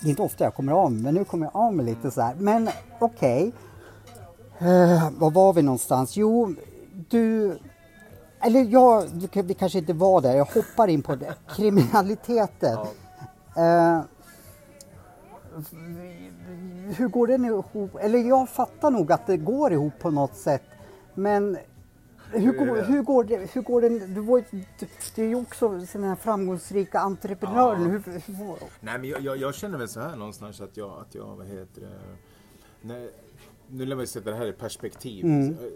[0.00, 2.20] det är inte ofta jag kommer av men nu kommer jag av mig lite så
[2.20, 2.34] här.
[2.34, 2.68] Men
[2.98, 3.52] okej.
[4.58, 6.16] Eh, var var vi någonstans?
[6.16, 6.54] Jo,
[7.08, 7.58] du...
[8.40, 10.36] Eller jag, vi kanske inte var där.
[10.36, 11.34] Jag hoppar in på det.
[11.56, 12.78] kriminaliteten.
[13.56, 14.00] Eh,
[16.96, 17.96] hur går den ihop?
[18.00, 20.62] Eller jag fattar nog att det går ihop på något sätt.
[21.14, 21.58] Men
[22.32, 24.14] hur går, hur går, det, hur går den?
[24.14, 24.64] Du, var, du,
[25.14, 27.90] du är ju också den här framgångsrika entreprenören.
[27.90, 27.98] Hur,
[28.36, 31.36] hur, Nej, men jag, jag, jag känner väl så här någonstans att jag, att jag
[31.36, 31.90] vad heter det,
[32.80, 33.10] när,
[33.68, 35.24] nu lär vi sätta det här i perspektiv.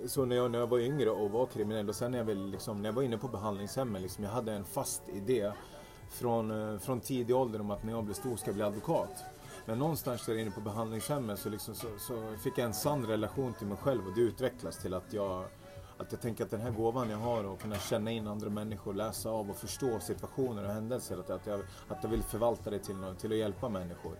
[0.07, 2.47] Så när jag, när jag var yngre och var kriminell och sen när jag, väl
[2.51, 5.53] liksom, när jag var inne på behandlingshemmet, liksom, jag hade en fast idé
[6.11, 9.25] från, eh, från tidig ålder om att när jag blir stor ska jag bli advokat.
[9.67, 13.55] Men någonstans där inne på behandlingshemmet så, liksom, så, så fick jag en sann relation
[13.55, 15.45] till mig själv och det utvecklas till att jag
[15.99, 18.95] att jag tänker att den här gåvan jag har att kunna känna in andra människor,
[18.95, 21.19] läsa av och förstå situationer och händelser.
[21.19, 24.13] Att, att, jag, att jag vill förvalta det till, till att hjälpa människor.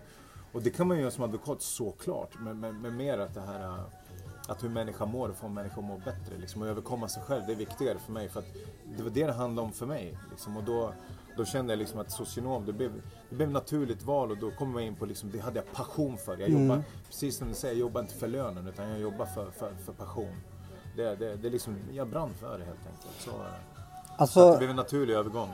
[0.51, 2.29] Och det kan man ju göra som advokat såklart.
[2.39, 3.83] Men, men, men mer att det här
[4.47, 6.37] att hur människan mår och få människor att må bättre.
[6.37, 8.29] Liksom, och överkomma sig själv, det är viktigare för mig.
[8.29, 8.53] För att
[8.97, 10.17] det var det det handlade om för mig.
[10.29, 10.93] Liksom, och då,
[11.37, 12.91] då kände jag liksom att socionom, det blev,
[13.29, 16.17] det blev naturligt val och då kom jag in på, liksom, det hade jag passion
[16.17, 16.37] för.
[16.37, 19.51] Jag jobbar, precis som du säger, jag jobbar inte för lönen utan jag jobbar för,
[19.51, 20.35] för, för passion.
[20.95, 23.15] Det, det, det liksom, jag brann för det helt enkelt.
[23.19, 23.35] Så, så
[24.17, 25.49] alltså, det blev en naturlig övergång.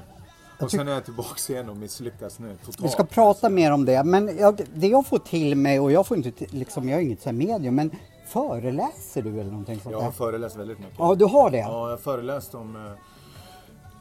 [0.60, 2.82] Och sen är jag tillbaka igen och misslyckas nu totalt.
[2.86, 4.04] vi ska prata mer om det.
[4.04, 7.04] Men jag, det jag får till mig, och jag får inte till- liksom, jag är
[7.04, 7.92] inget så här medium, men
[8.28, 10.12] föreläser du eller någonting sånt Jag har där?
[10.12, 10.96] föreläst väldigt mycket.
[11.00, 11.58] Ja, du har det?
[11.58, 12.96] Ja, jag har föreläst om...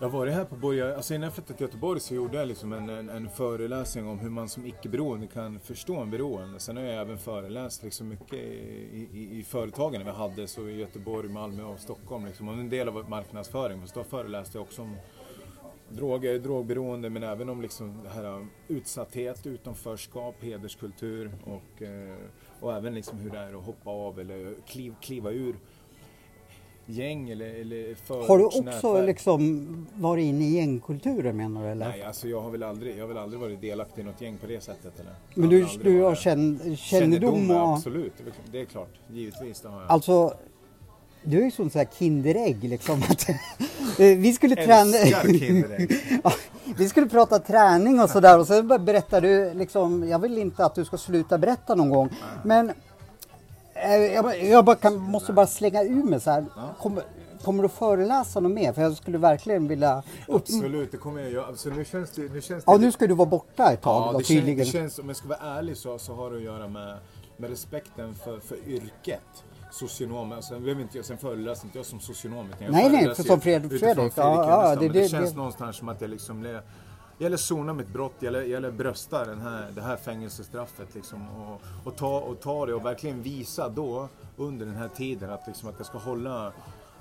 [0.02, 0.96] Jag har varit här på Borga...
[0.96, 4.18] Alltså innan jag flyttade till Göteborg så gjorde jag liksom en, en, en föreläsning om
[4.18, 6.60] hur man som icke-beroende kan förstå en beroende.
[6.60, 10.76] Sen har jag även föreläst liksom mycket i, i, i företagen vi hade, så i
[10.76, 12.26] Göteborg, Malmö och Stockholm.
[12.26, 12.48] Liksom.
[12.48, 13.86] Och en del av marknadsföring.
[13.86, 14.96] Så då föreläste jag också om
[15.88, 22.16] droger, drogberoende men även om liksom det här äh, utsatthet, utanförskap, hederskultur och, äh,
[22.60, 25.56] och även liksom hur det är att hoppa av eller kliv, kliva ur
[26.92, 27.96] gäng eller, eller
[28.28, 29.06] Har du också förortsnätverk.
[29.06, 31.88] liksom varit inne i gängkulturen menar du eller?
[31.88, 34.38] Nej, alltså jag har väl aldrig, jag har väl aldrig varit delaktig i något gäng
[34.38, 35.00] på det sättet.
[35.00, 35.12] Eller?
[35.34, 37.76] Men du, du har känn, kännedom ja, och...
[37.76, 38.12] Absolut,
[38.52, 38.94] det är- klart.
[39.12, 39.90] Givetvis, det har jag.
[39.90, 40.34] Alltså,
[41.24, 43.02] du är ju sån så här Kinderägg liksom.
[43.02, 43.26] Att,
[43.98, 44.96] vi skulle träna...
[46.24, 46.32] Ja,
[46.76, 50.74] vi skulle prata träning och sådär och så berättar du liksom, jag vill inte att
[50.74, 52.08] du ska sluta berätta någon gång.
[52.44, 52.72] Men
[53.90, 56.44] jag, bara- jag bara kan, måste bara slänga ur mig så här.
[56.80, 57.02] Kommer,
[57.44, 58.72] kommer du föreläsa något mer?
[58.72, 60.02] För jag skulle verkligen vilja...
[60.28, 61.46] Absolut, det kommer jag göra.
[61.46, 62.22] Alltså, nu känns det...
[62.32, 64.28] Nu känns Ja, det nu ska du vara borta ett tag Ja, då, det, känns,
[64.28, 64.58] tydligen.
[64.58, 66.96] det känns, om jag ska vara ärlig så, så har det att göra med,
[67.36, 69.20] med respekten för, för yrket.
[69.70, 70.54] Socionom, alltså,
[70.92, 72.46] jag sen föreläser inte jag som socionom.
[72.46, 75.30] utan jag Nej, nej, för som Fredrik, ja, Fredrik ja, Enestam, det- det, det- känns
[75.30, 76.42] det- någonstans som att jag liksom...
[77.22, 80.94] Jag gäller sona mitt brott, jag gäller, jag gäller brösta den här, det här fängelsestraffet
[80.94, 85.30] liksom, och, och, ta, och ta det och verkligen visa då under den här tiden
[85.30, 86.52] att, liksom, att jag ska hålla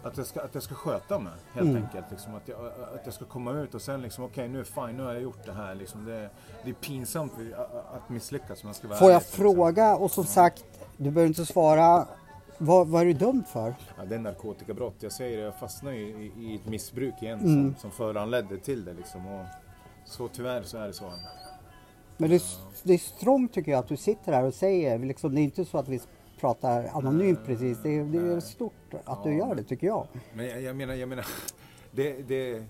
[0.04, 1.84] att jag, ska, att jag ska sköta mig helt Mm.
[1.84, 2.06] enkelt.
[2.12, 4.98] Liksom, att, jag, att jag ska komma ut och sen liksom, okej nu är fine,
[4.98, 5.76] nu har jag gjort det här.
[5.76, 6.30] Liksom, det,
[6.64, 9.44] det är pinsamt att- att misslyckas jag ska vara Får jag ärlig, liksom.
[9.56, 10.64] fråga och som sagt
[10.98, 12.08] Du behöver inte svara.
[12.58, 13.76] Vad, vad är du dömd för?
[13.98, 14.96] Ja, det är narkotikabrott.
[15.00, 17.74] Jag säger det, jag fastnade i, i, i ett missbruk igen Mm.
[17.74, 19.28] som, som föranledde till det liksom.
[19.28, 19.46] Och
[20.06, 21.12] så tyvärr så är det så.
[22.18, 22.42] Men det är,
[22.84, 25.66] det är strångt tycker jag att du sitter här och säger, liksom, det är inte
[25.66, 26.02] så att vi
[26.40, 27.78] pratar anonymt precis.
[27.84, 30.08] Det är, det är stort att du gör det tycker jag.
[30.34, 31.26] Men jag, jag menar, jag menar,
[31.92, 32.64] det, det,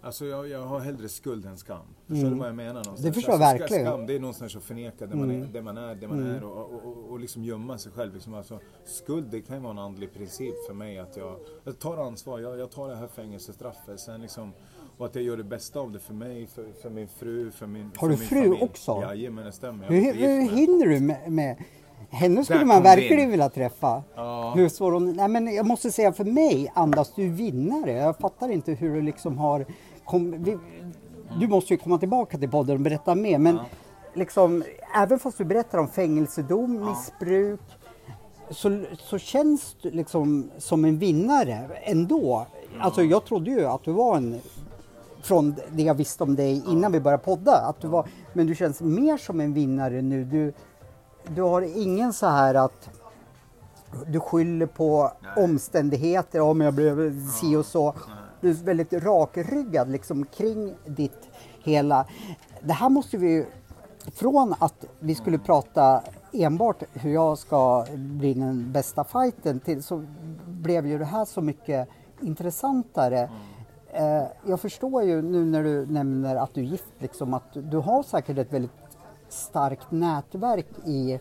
[0.00, 1.86] alltså jag, jag har hellre skuld än skam.
[2.06, 2.72] Förstår du vad jag menar?
[2.72, 3.00] Någonstans?
[3.00, 3.10] Mm.
[3.10, 3.86] Det förstår jag alltså, verkligen.
[3.86, 3.92] Mm.
[3.92, 6.44] Skam, det är någonstans att förneka det man är, det man är, det man är
[6.44, 8.14] och, och, och, och liksom gömma sig själv.
[8.14, 8.34] Liksom.
[8.34, 11.96] Alltså, skuld, det kan ju vara en andlig princip för mig att jag, jag tar
[11.96, 14.00] ansvar, jag, jag tar det här fängelsestraffet.
[14.00, 14.52] Sen liksom,
[14.98, 17.66] och att jag gör det bästa av det för mig, för, för min fru, för
[17.66, 18.62] min Har du min fru familj.
[18.62, 19.00] också?
[19.02, 19.84] Jajamän, det stämmer.
[19.84, 21.56] Jag Hur, hur hinner du med, med
[22.10, 23.30] henne skulle Där man verkligen in.
[23.30, 24.02] vilja träffa.
[24.14, 24.52] Ja.
[24.56, 27.92] Hur svår hon, nej men jag måste säga för mig andas du vinnare.
[27.92, 29.66] Jag fattar inte hur du liksom har
[30.04, 30.58] kom, vi,
[31.40, 33.58] Du måste ju komma tillbaka till podden och berätta mer men
[34.14, 34.64] liksom
[34.96, 37.60] även fast du berättar om fängelsedom, missbruk
[38.50, 42.46] så, så känns du liksom som en vinnare ändå.
[42.80, 44.40] Alltså jag trodde ju att du var en
[45.22, 47.52] från det jag visste om dig innan vi började podda.
[47.52, 50.24] Att du var, men du känns mer som en vinnare nu.
[50.24, 50.52] Du,
[51.28, 52.88] du har ingen så här att
[54.06, 57.94] du skyller på omständigheter, om jag blev si och så.
[58.40, 61.28] Du är väldigt rakryggad liksom kring ditt
[61.62, 62.06] hela.
[62.60, 63.46] Det här måste vi
[64.14, 66.02] från att vi skulle prata
[66.32, 70.04] enbart hur jag ska bli den bästa fighten till så
[70.46, 71.88] blev ju det här så mycket
[72.20, 73.20] intressantare.
[73.20, 73.30] Eh,
[73.98, 77.76] Eh, jag förstår ju nu när du nämner att du är gift liksom att du,
[77.76, 78.70] har säkert ett väldigt
[79.28, 81.20] starkt nätverk i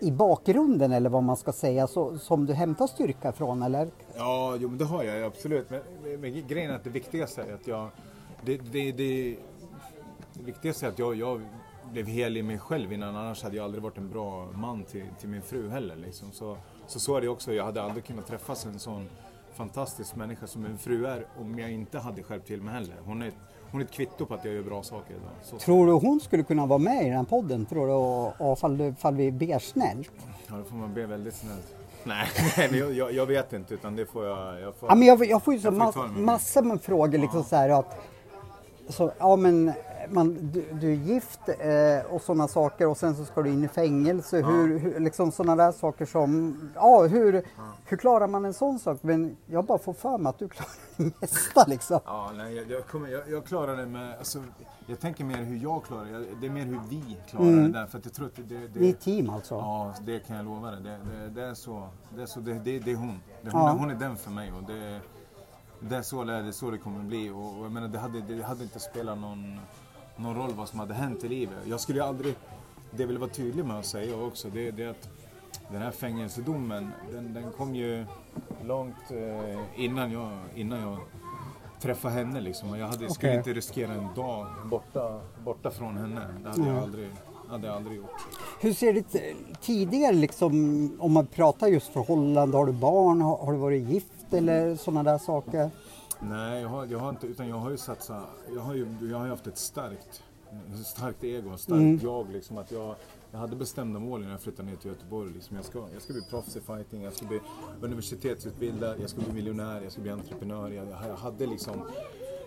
[0.00, 3.90] i bakgrunden eller vad man ska säga så, som du hämtar styrka från eller?
[4.16, 5.70] Ja, jo, men det har jag absolut.
[5.70, 7.88] Men, men, men grejen är att det viktigaste är att jag...
[8.44, 9.36] Det, det, det,
[10.32, 11.40] det viktigaste är att jag, jag
[11.92, 13.16] blev hel i mig själv innan.
[13.16, 15.96] Annars hade jag aldrig varit en bra man till, till min fru heller.
[15.96, 16.32] Liksom.
[16.32, 17.52] Så, så så är det också.
[17.52, 19.08] Jag hade aldrig kunnat träffas en sån
[19.54, 22.94] fantastisk människa som min fru är om jag inte hade skärpt till mig heller.
[23.04, 23.32] Hon är,
[23.70, 25.30] hon är ett kvitto på att jag gör bra saker idag.
[25.42, 27.66] Så, Tror du hon skulle kunna vara med i den här podden?
[27.66, 27.92] Tror du?
[27.92, 30.10] Och, och fall, du- fall vi ber snällt?
[30.48, 31.74] ja, då får man be väldigt snällt.
[32.04, 32.26] Nej,
[32.78, 34.60] jag, jag, jag vet inte utan det får jag...
[34.60, 37.18] jag får, Ja, men jag, jag får ju så Jag får mass, massor med frågor
[37.18, 37.98] liksom så här att
[38.88, 39.72] så, ja men
[40.12, 43.64] man, du, du är gift eh, och sådana saker och sen så ska du in
[43.64, 44.36] i fängelse.
[44.36, 47.42] Hur, hur, liksom sådana där saker som, ja hur,
[47.84, 48.98] hur klarar man en sån sak?
[49.02, 52.00] Men jag bara får för mig att du klarar det mesta liksom.
[52.04, 54.18] Ja, nej, jag, jag, kommer, jag, jag klarar det med...
[54.18, 54.42] Alltså,
[54.86, 56.24] jag tänker mer hur jag klarar det.
[56.40, 57.86] Det är mer hur vi klarar det där.
[57.86, 58.42] För att jag tror att det...
[58.42, 59.54] det, det Vi är team alltså.
[59.54, 60.80] Ja, det kan jag lova dig.
[60.82, 61.88] Det, det, det är så.
[62.16, 63.20] Det är, så, det, det, är hon.
[63.42, 63.70] Det, hon, Ja.
[63.70, 64.52] är, hon är den för mig.
[64.52, 65.00] Och det,
[65.80, 67.30] det, är så det, är, det är så det kommer att bli.
[67.30, 69.60] Och, och jag menar, det, hade, det hade inte spelat någon,
[70.16, 71.58] någon roll vad som hade hänt i livet.
[71.64, 72.34] Jag skulle ju aldrig...
[72.90, 75.08] Det jag vill vara tydlig med att säga också, det, det är att
[75.70, 78.04] den här fängelsedomen, den, den kom ju
[78.64, 80.98] långt eh, innan, jag, innan jag
[81.80, 82.40] träffade henne.
[82.40, 82.70] Liksom.
[82.70, 83.36] Och jag hade, skulle Okej.
[83.38, 86.20] inte riskera en dag borta, borta från henne.
[86.42, 87.10] Det hade jag aldrig,
[87.48, 88.10] hade jag aldrig gjort.
[88.60, 89.20] Hur ser ditt eh,
[89.60, 90.52] tidigare liksom,
[91.00, 95.12] om man pratar just förhållande, har du barn, har, har du varit gift eller sådana
[95.12, 95.70] där saker?
[96.28, 99.18] Nej, jag har, jag har inte, utan jag har ju satsat, jag har ju, jag
[99.18, 100.22] har ju haft ett starkt,
[100.84, 102.58] starkt ego, starkt jag liksom.
[102.58, 102.94] Att jag,
[103.30, 105.32] jag hade bestämda mål när jag flyttade ner till Göteborg.
[105.32, 105.56] Liksom.
[105.56, 107.40] Jag, ska, jag ska bli proffs i fighting, jag ska bli
[107.80, 110.70] universitetsutbildad, jag ska bli miljonär, jag ska bli entreprenör.
[110.70, 111.82] Jag, jag hade liksom,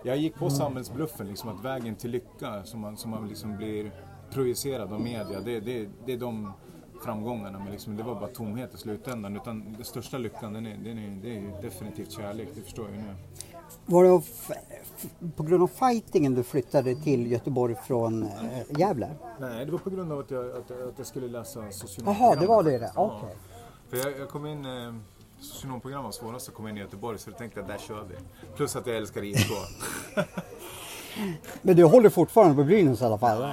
[0.04, 3.92] jag gick på samhällsbluffen liksom att vägen till lycka som man, som man liksom blir
[4.32, 6.52] projicerad av media, det, det, det är de
[7.04, 7.60] framgångarna.
[7.60, 9.36] Men liksom, det var bara tomhet i slutändan.
[9.36, 12.96] Utan den största lyckan, den är, den är, det är definitivt kärlek, det förstår jag
[12.96, 13.16] ju nu.
[13.86, 14.22] Var det
[15.36, 18.30] på grund av fightingen du flyttade till Göteborg från eh,
[18.80, 19.10] Gävle?
[19.40, 22.30] Nej, det var på grund av att jag, att, att jag skulle läsa socionomprogram.
[22.30, 22.92] Jaha, det var det det.
[22.96, 23.22] Ja.
[23.22, 23.36] Okej.
[23.90, 24.94] För jag, jag kom in, eh,
[25.40, 28.16] socionomprogram var svårast att komma in i Göteborg så jag tänkte att där kör vi.
[28.56, 29.54] Plus att jag älskar IFK.
[31.62, 33.48] Men du håller fortfarande på Brynäs i alla fall?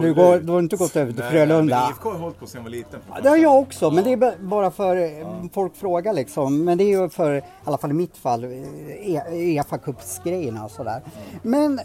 [0.00, 1.80] Du, går, du har inte gått över till Nej, Frölunda?
[1.80, 3.00] Men IFK har hållit på sedan jag var liten.
[3.14, 6.64] Ja, Det har jag också, men det är ba- bara för eh, folk frågar liksom.
[6.64, 10.70] Men det är ju för, i alla fall i mitt fall, eh, Uefa Cups-grejerna och
[10.70, 11.02] sådär.
[11.42, 11.84] Men eh,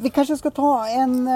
[0.00, 1.30] vi kanske ska ta en,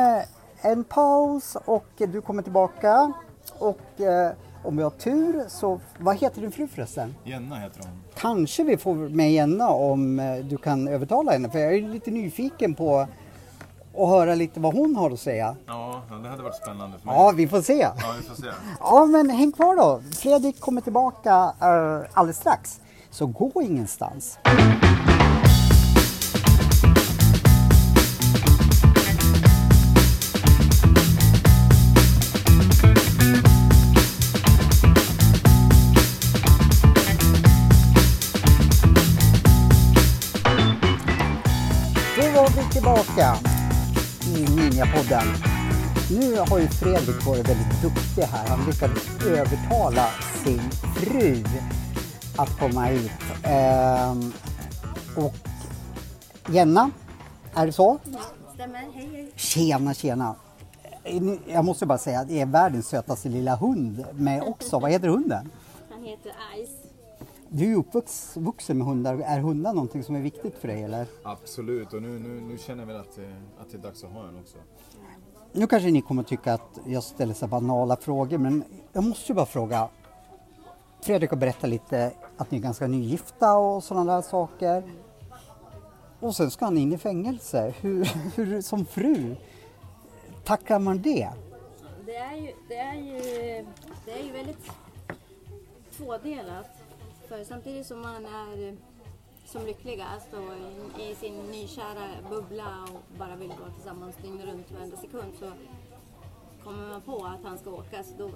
[0.60, 3.12] en paus och du kommer tillbaka.
[3.58, 4.30] Och eh,
[4.64, 7.14] om vi har tur så, vad heter din fru förresten?
[7.24, 8.02] Jenna heter hon.
[8.14, 10.16] Kanske vi får med Jenna om
[10.50, 13.06] du kan övertala henne, för jag är lite nyfiken på
[13.98, 15.56] och höra lite vad hon har att säga.
[15.66, 17.14] Ja, det hade varit spännande för mig.
[17.16, 17.78] Ja, vi får se.
[17.78, 18.48] Ja, vi får se.
[18.80, 20.00] ja men häng kvar då.
[20.16, 22.80] Fredrik kommer tillbaka eh, alldeles strax.
[23.10, 24.38] Så gå ingenstans.
[42.16, 43.57] Då var vi tillbaka
[44.78, 45.26] i Ninjapodden.
[46.10, 48.48] Nu har ju Fredrik varit väldigt duktig här.
[48.48, 50.06] Han lyckades övertala
[50.44, 51.44] sin fru
[52.36, 53.10] att komma hit.
[53.42, 54.32] Ehm,
[55.16, 55.34] och
[56.50, 56.90] Jenna,
[57.54, 57.98] är det så?
[58.04, 58.18] Ja,
[58.54, 58.78] stämmer.
[58.94, 59.32] Hej, hej.
[59.36, 60.34] Tjena, tjena.
[61.46, 64.78] Jag måste bara säga att det är världens sötaste lilla hund med också.
[64.78, 65.50] Vad heter hunden?
[65.90, 66.77] Han heter Ice.
[67.50, 69.14] Du är ju uppvuxen med hundar.
[69.18, 71.06] Är hundar någonting som är viktigt för dig eller?
[71.22, 73.24] Absolut, och nu, nu, nu känner jag väl att, eh,
[73.60, 74.58] att det är dags att ha en också.
[75.52, 79.36] Nu kanske ni kommer tycka att jag ställer så banala frågor men jag måste ju
[79.36, 79.88] bara fråga.
[81.00, 84.82] Fredrik har berättat lite att ni är ganska nygifta och sådana där saker.
[86.20, 87.74] Och sen ska han in i fängelse.
[87.80, 88.04] Hur,
[88.36, 89.36] hur som fru
[90.44, 91.28] tacklar man det?
[92.06, 93.20] Det är ju, det är ju,
[94.04, 94.70] det är ju väldigt
[95.96, 96.77] tvådelat.
[97.28, 98.76] För samtidigt som man är
[99.44, 104.96] som lyckligast och i, sin nykära bubbla och bara vill gå tillsammans dygnet runt varenda
[104.96, 105.52] sekund så
[106.64, 108.30] kommer man på att han ska åka så då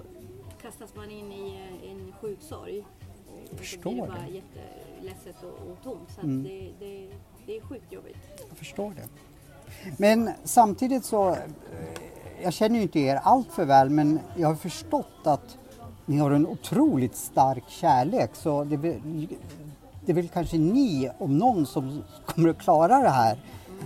[0.61, 2.79] kastas man in i eh, en sjuk sorg.
[2.79, 4.31] Och, och så Förstår blir det bara det.
[4.31, 6.11] jätteledset och, och tomt.
[6.15, 6.43] Så Mm.
[6.43, 7.09] det, det,
[7.45, 8.17] det är sjukt jobbigt.
[8.49, 9.07] Jag förstår det.
[9.97, 11.37] Men samtidigt så, eh,
[12.43, 15.57] jag känner ju inte er allt för väl men jag har förstått att
[16.05, 19.27] ni har en otroligt stark kärlek så det, är väl-
[20.05, 23.37] det är väl kanske ni om någon som kommer att klara det här.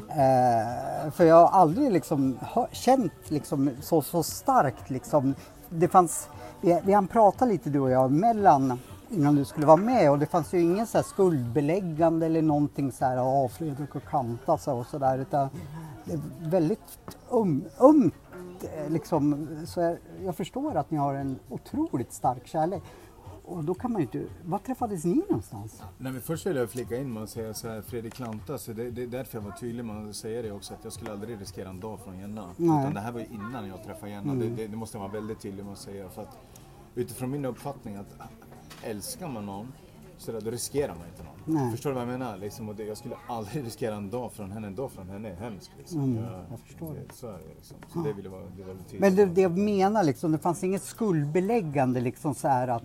[0.09, 5.35] Eh, för jag har aldrig liksom hör, känt liksom så, så starkt liksom.
[5.69, 6.29] Det fanns,
[6.61, 10.19] vi, vi hann prata lite du och jag mellan innan du skulle vara med och
[10.19, 14.57] det fanns ju ingen så här skuldbeläggande eller någonting så här, ja Fredrik och kanta
[14.57, 15.49] så och sådär utan
[16.05, 16.79] det är väldigt
[17.29, 18.13] um, ömt
[18.63, 19.47] eh, liksom.
[19.65, 22.83] Så jag, jag förstår att ni har en otroligt stark kärlek.
[23.47, 25.83] Och då kan man ju inte, var träffades ni någonstans?
[25.97, 28.73] Nej, men först vill jag flika in med att säga så här, Fredrik Klanta, så
[28.73, 31.11] det, det är därför jag var tydlig med att säga det också, att jag skulle
[31.11, 32.49] aldrig riskera en dag från Jenna.
[32.57, 32.79] Nej.
[32.79, 35.11] Utan det här var ju innan jag träffade Jenna, det, det, det måste jag vara
[35.11, 36.09] väldigt tydlig med att säga.
[36.09, 36.37] För att
[36.95, 38.15] utifrån min uppfattning att
[38.83, 39.73] älskar man någon,
[40.17, 41.36] så då riskerar man inte någon.
[41.49, 41.71] Nej.
[41.71, 42.37] Förstår du vad jag menar?
[42.37, 45.29] Liksom, och det, jag skulle aldrig riskera en dag från henne, en dag från henne
[45.29, 45.71] är hemskt.
[45.77, 46.03] Liksom.
[46.03, 47.13] Mm, jag förstår det.
[47.13, 47.77] Så är det liksom.
[47.93, 50.63] Så det vill jag vara det tydligt Men det, det jag menar liksom, det fanns
[50.63, 52.83] inget skuldbeläggande liksom så här att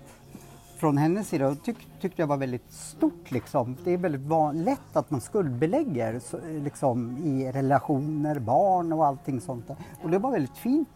[0.77, 3.77] från hennes sida tyck, tyckte jag var väldigt stort liksom.
[3.85, 9.41] Det är väldigt van, lätt att man skuldbelägger så, liksom, i relationer, barn och allting
[9.41, 9.77] sånt där.
[10.03, 10.89] Och det var väldigt fint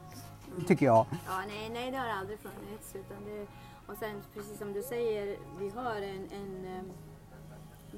[0.66, 1.06] tycker jag.
[1.26, 2.94] Ja, nej, nej det har aldrig funnits.
[2.94, 3.46] Utan det,
[3.86, 6.82] och sen precis som du säger, vi har en, en, eh,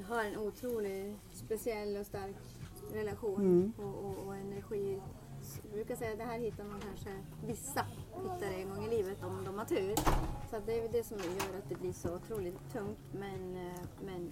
[0.01, 2.35] har en otroligt speciell och stark
[2.93, 3.73] relation Mm.
[3.77, 5.01] och, och, och energi.
[5.63, 7.09] Jag brukar säga att det här hittar man kanske,
[7.47, 7.85] vissa
[8.23, 9.95] hittar det en gång i livet om de har tur.
[10.49, 12.99] Så det är väl det som gör att det blir så otroligt tungt.
[13.11, 14.31] Men, eh, men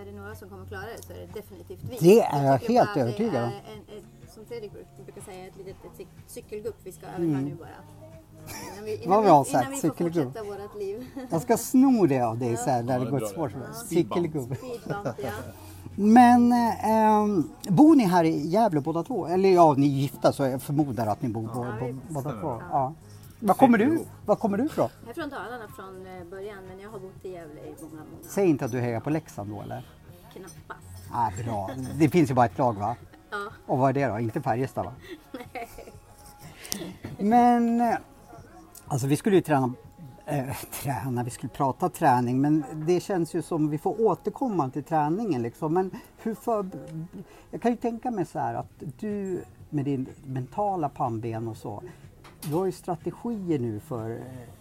[0.00, 1.96] är det några som kommer klara det så är det definitivt vi.
[2.00, 3.50] Det är jag helt övertygad om.
[4.28, 4.72] Som Fredrik
[5.04, 7.68] brukar säga, ett litet ett cyk- cykelgupp vi ska över här nu bara.
[8.72, 9.10] Innan vi, Mm.
[9.10, 10.24] Vad innan bra vi, innan sagt, vi får cykelgupp.
[10.34, 11.06] fortsätta vårt liv.
[11.30, 13.74] Jag ska sno det av dig så här, när Ja, det går.
[13.86, 14.58] Speedbump,
[15.22, 15.30] ja.
[15.96, 19.26] Men eh, bor ni här i Gävle båda två?
[19.26, 22.30] Eller ja, ni är gifta så jag förmodar att ni bor bo, Ja, bo, båda
[22.40, 22.62] två.
[22.70, 22.92] Ja.
[23.40, 24.88] Var kommer du, var kommer du ifrån?
[25.02, 27.92] Jag är från Dalarna från eh, början men jag har bott i Gävle i många,
[27.92, 29.86] många Säg inte att du hejar på Leksand då eller?
[30.32, 30.86] knappast.
[31.12, 31.70] Ah, bra.
[31.98, 32.96] Det finns ju bara ett lag va?
[33.30, 34.18] Ja, Och vad är det då?
[34.20, 34.92] Inte Färjestad va?
[37.18, 37.94] Men eh,
[38.88, 39.72] alltså vi skulle ju träna,
[40.26, 44.84] eh, träna, vi skulle prata träning men det känns ju som vi får återkomma till
[44.84, 45.74] träningen liksom.
[45.74, 45.90] Men
[46.22, 46.66] hur för,
[47.50, 51.82] jag kan ju tänka mig så här att du med din mentala pannben och så,
[52.42, 54.18] du har ju strategier nu för eh,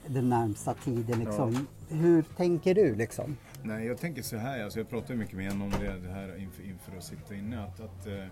[0.08, 1.68] den närmsta tiden liksom.
[1.90, 3.38] Hur tänker du liksom?
[3.64, 6.14] Nej, jag tänker så här, alltså jag pratar ju mycket med honom om det, det
[6.14, 7.64] här inför, inför att sitta inne.
[7.64, 8.26] Att, att, eh,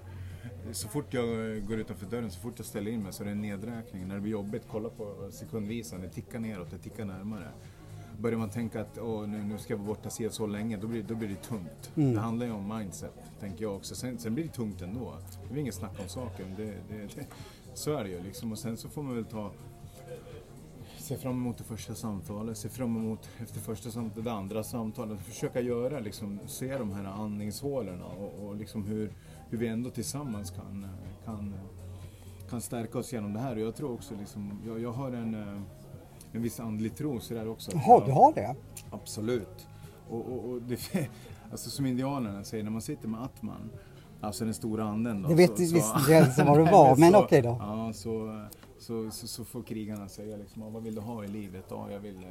[0.72, 1.26] så fort jag
[1.68, 4.08] går utanför dörren, så fort jag ställer in mig så är det en nedräkning.
[4.08, 7.48] När det blir jobbigt, kolla på sekundvisan, det tickar neråt, det tickar närmare.
[8.20, 10.88] Börjar man tänka att Åh, nu, nu ska jag vara borta och så länge, då
[10.88, 11.92] blir, då blir det tungt.
[11.96, 13.96] Det handlar ju om mindset, tänker jag också.
[13.96, 15.18] Sen, sen blir det tungt ändå.
[15.50, 16.56] Det är inget snack om saken.
[16.58, 17.28] Det, det, det,
[17.74, 18.52] så är det ju liksom.
[18.52, 19.52] Och sen så får man väl ta
[21.12, 25.20] Se fram emot det första samtalet, se fram emot efter första samtalet, det andra samtalet.
[25.20, 29.12] Försöka göra, liksom, se de här andningshålorna och, och liksom hur,
[29.50, 30.88] hur vi ändå tillsammans kan,
[31.26, 31.54] kan,
[32.50, 33.56] kan stärka oss genom det här.
[33.56, 35.62] Och jag tror också, liksom, jag, jag har en, eh,
[36.32, 37.72] en viss andlig tro sådär också.
[37.74, 38.56] Jaha, du har det?
[38.92, 39.68] Absolut.
[40.10, 40.80] Och, och, och det,
[41.52, 43.70] alltså som indianerna säger, när man sitter med Atman,
[44.22, 45.30] alltså den stora anden då.
[45.30, 47.58] Det vet så- så- visst inte ens vad det var, men okej då.
[47.60, 48.42] Ja, så,
[48.82, 51.66] så, så, så får krigarna säga liksom, "Ja, vad vill du ha i livet?
[51.70, 52.30] Ja, jag vill eh,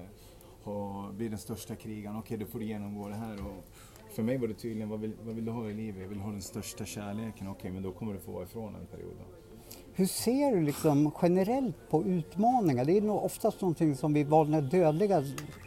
[0.63, 2.17] ha, bli den största krigaren.
[2.17, 3.47] Okej, då får du genomgå det här.
[3.47, 3.65] Och
[4.15, 6.03] för mig var det tydligen, vad vill, vad vill du ha i livet?
[6.03, 7.49] Jag vill ha den största kärleken.
[7.49, 9.13] Okej, men då kommer du få vara ifrån en period.
[9.19, 9.25] Då.
[9.95, 12.85] Hur ser du liksom generellt på utmaningar?
[12.85, 15.25] Det är nog oftast någonting som vi vanliga dödliga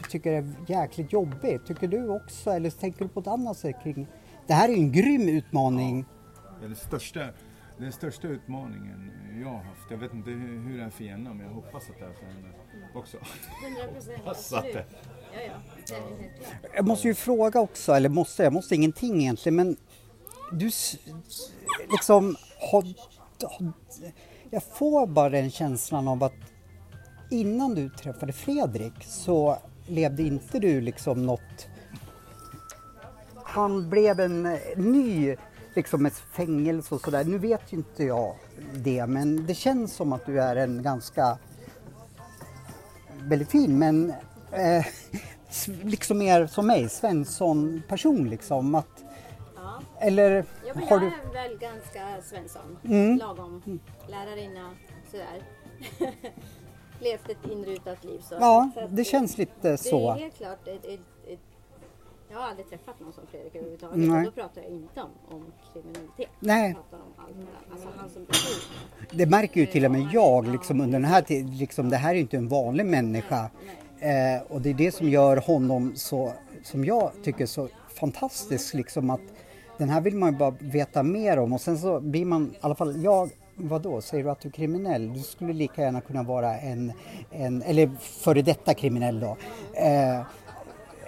[0.09, 1.65] tycker är jäkligt jobbigt.
[1.65, 4.07] Tycker du också, eller tänker du på ett annat sätt kring...
[4.47, 6.05] Det här är en grym utmaning.
[6.59, 7.19] Det är den största,
[7.77, 9.11] den största utmaningen
[9.41, 9.91] jag har haft.
[9.91, 12.25] Jag vet inte hur, det är för Jenna, men jag hoppas att det är för
[12.25, 12.47] henne
[12.95, 13.17] också.
[13.65, 14.85] 100 procent, Passat absolut.
[15.33, 15.41] Ja,
[15.89, 15.95] ja.
[16.75, 19.77] Jag måste ju fråga också, eller måste, jag måste ingenting egentligen, men
[20.51, 20.69] du
[21.91, 22.35] liksom
[22.71, 22.81] har,
[23.47, 23.71] har,
[24.49, 26.33] Jag får bara den känslan av att
[27.31, 29.57] innan du träffade Fredrik så
[29.87, 31.67] levde inte du liksom något...
[33.43, 35.35] Han blev en ny,
[35.75, 37.23] liksom ett fängelse och sådär.
[37.23, 38.35] Nu vet ju inte jag
[38.73, 41.37] det, men det känns som att du är en ganska
[43.21, 44.13] väldigt fin men
[44.51, 44.85] eh,
[45.83, 48.75] liksom mer som mig, Svensson-person liksom.
[48.75, 49.03] Att,
[49.55, 49.79] Ja.
[49.99, 51.07] eller Ja, men har jag du...
[51.39, 52.77] är väl ganska Svensson.
[52.85, 53.17] Mm.
[53.17, 54.69] Lagom lärarinna,
[55.11, 55.43] sådär.
[56.99, 58.21] Levt ett inrutat liv.
[58.29, 58.35] Så.
[58.39, 60.11] Ja, så det känns lite Det är så.
[60.13, 60.99] helt klart ett, ett,
[62.33, 63.97] Jag har aldrig träffat någon som Fredrik överhuvudtaget.
[63.97, 64.25] Nej.
[64.25, 66.29] Då pratar jag inte om, om kriminalitet.
[66.39, 66.67] Nej.
[66.67, 67.71] Jag pratar om allt.
[67.71, 68.77] Alltså han som person.
[69.11, 71.57] Det märker ju till och med jag liksom under den här tiden.
[71.57, 73.49] Liksom, det här är ju inte en vanlig människa.
[73.99, 79.09] Eh, och det är det som gör honom så, som jag tycker så fantastisk liksom
[79.09, 79.21] att
[79.77, 82.57] den här vill man ju bara veta mer om och sen så blir man, i
[82.61, 85.13] alla fall jag, vadå, säger du att du är kriminell?
[85.13, 86.93] Du skulle lika gärna kunna vara en,
[87.31, 89.37] en eller före detta kriminell då.
[89.73, 90.21] Eh,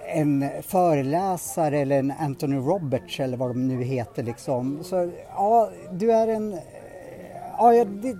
[0.08, 4.84] en föreläsare eller en Anthony Roberts eller vad de nu heter liksom.
[4.84, 6.54] Så ja, du är en...
[6.54, 6.60] eh,
[7.58, 8.16] Ja, det,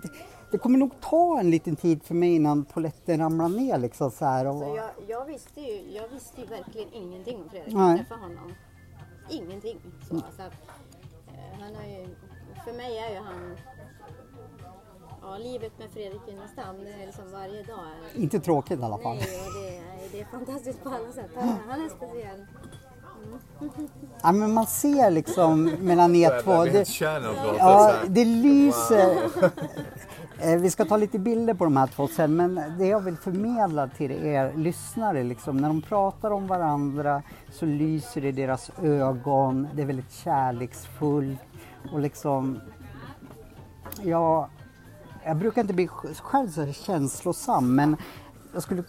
[0.52, 4.26] det kommer nog ta en liten tid för mig innan polletten ramlar ner liksom så
[4.26, 4.48] här.
[4.48, 7.74] Och, Så jag, jag, visste ju, jag visste ju verkligen ingenting om Fredrik.
[7.74, 7.90] Nej.
[7.90, 8.54] Jag träffade honom.
[9.30, 9.78] Ingenting.
[10.02, 10.40] Så, så att,
[11.28, 12.08] eh, han har ju,
[12.66, 13.58] för mig är ju han...
[15.28, 17.86] Ja, livet med Fredrik Innestam, det är liksom varje dag.
[18.16, 19.16] Inte tråkigt i alla fall.
[19.16, 21.30] nej, och det, är, det är fantastiskt på alla sätt.
[21.36, 22.46] Han, han är speciell.
[24.24, 26.66] Ja, men man ser liksom mellan er två.
[26.66, 27.02] Det
[27.60, 29.18] ja, det lyser.
[30.40, 33.18] Eh, Vi ska ta lite bilder på de här två sen men det jag vill
[33.18, 37.22] förmedla till er lyssnare liksom, när de pratar om varandra
[37.52, 41.40] så lyser det i deras ögon, det är väldigt kärleksfullt
[41.94, 42.60] och liksom
[44.04, 44.50] Ja,
[45.26, 47.98] jag brukar inte bli sj- själv så känslosam men
[48.54, 48.84] jag skulle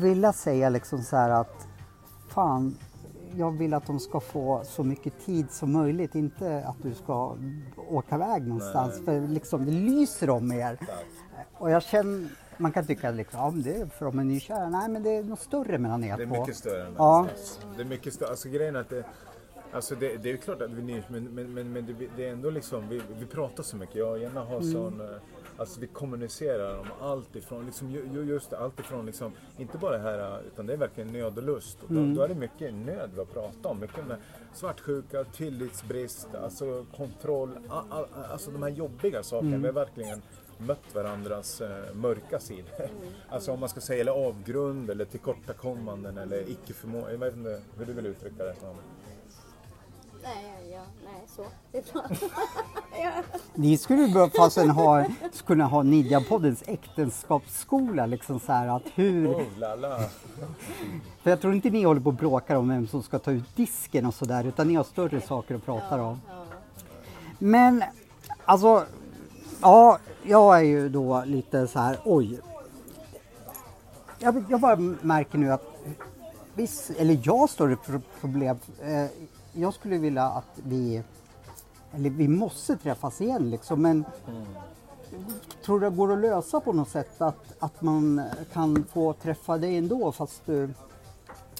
[0.00, 1.66] vilja säga liksom så här att
[2.28, 2.76] fan,
[3.36, 7.36] jag vill att de ska få så mycket tid som möjligt, inte att du ska
[7.90, 10.78] åka iväg någonstans för liksom det lyser om er.
[11.58, 14.88] Och jag känner, man kan tycka liksom, ja det är för de är nykära, nej
[14.88, 16.40] men det är något större mellan er Det är två.
[16.40, 17.26] mycket större än Ja.
[17.76, 18.28] Det är mycket större.
[18.30, 19.04] Alltså grejen är att det,
[19.72, 22.28] alltså det, det är ju klart att vi är men, men, men, men det, det
[22.28, 23.96] är ändå liksom, vi, vi pratar så mycket.
[23.96, 25.06] Jag och Jenna har sån, eh,
[25.56, 29.92] alltså vi kommunicerar om allt ifrån, liksom, ju- ju- just allt ifrån liksom, inte bara
[29.96, 31.78] det här, utan det är verkligen nöd och lust.
[31.82, 33.80] Och då, då är det mycket nöd vi har pratat om.
[33.80, 34.16] Mycket med
[34.54, 37.50] svartsjuka, tillitsbrist, alltså kontroll,
[38.30, 39.56] alltså de här jobbiga sakerna.
[39.56, 40.22] Vi har verkligen
[40.58, 42.88] mött varandras eh, mörka sidor.
[43.28, 47.10] Alltså om man ska säga, eller avgrund eller tillkortakommanden eller icke-förmåga.
[47.10, 48.54] Jag vet inte hur du vill uttrycka det.
[50.22, 51.46] Nej, ja, nej, så.
[51.72, 52.08] Det är bra.
[53.54, 55.04] Ni skulle ju börja fasen ha,
[55.46, 59.42] kunna ha Ninjapoddens äktenskapsskola liksom så här att hur, Oh
[61.22, 63.56] för jag tror inte ni håller på och bråkar om vem som ska ta ut
[63.56, 66.20] disken och sådär utan ni har större saker att prata om.
[67.38, 67.82] Men
[68.44, 68.84] alltså,
[69.62, 72.38] ja, jag är ju då lite så här, oj.
[74.18, 75.74] Jag, jag bara märker nu att,
[76.54, 78.56] viss, eller jag har större pro- problem.
[78.82, 79.06] Eh,
[79.52, 81.02] jag skulle vilja att vi,
[81.94, 84.04] eller vi måste träffas igen liksom, men
[85.64, 88.22] tror du det går att lösa på något sätt att, att man
[88.52, 90.68] kan få träffa dig ändå fast du,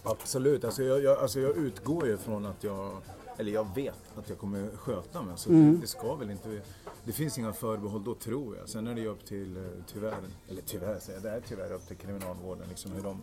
[0.06, 2.90] Absolut, alltså jag, jag, alltså jag utgår ju från att jag,
[3.36, 5.34] eller jag vet att jag kommer sköta mig.
[5.36, 5.74] Så Mm.
[5.74, 6.60] det, det ska väl inte,
[7.04, 8.68] det finns inga förbehåll då tror jag.
[8.68, 9.62] Sen är det ju upp till, eh,
[9.92, 10.14] tyvärr,
[10.48, 13.22] eller tyvärr säger jag, det är tyvärr upp till kriminalvården liksom hur de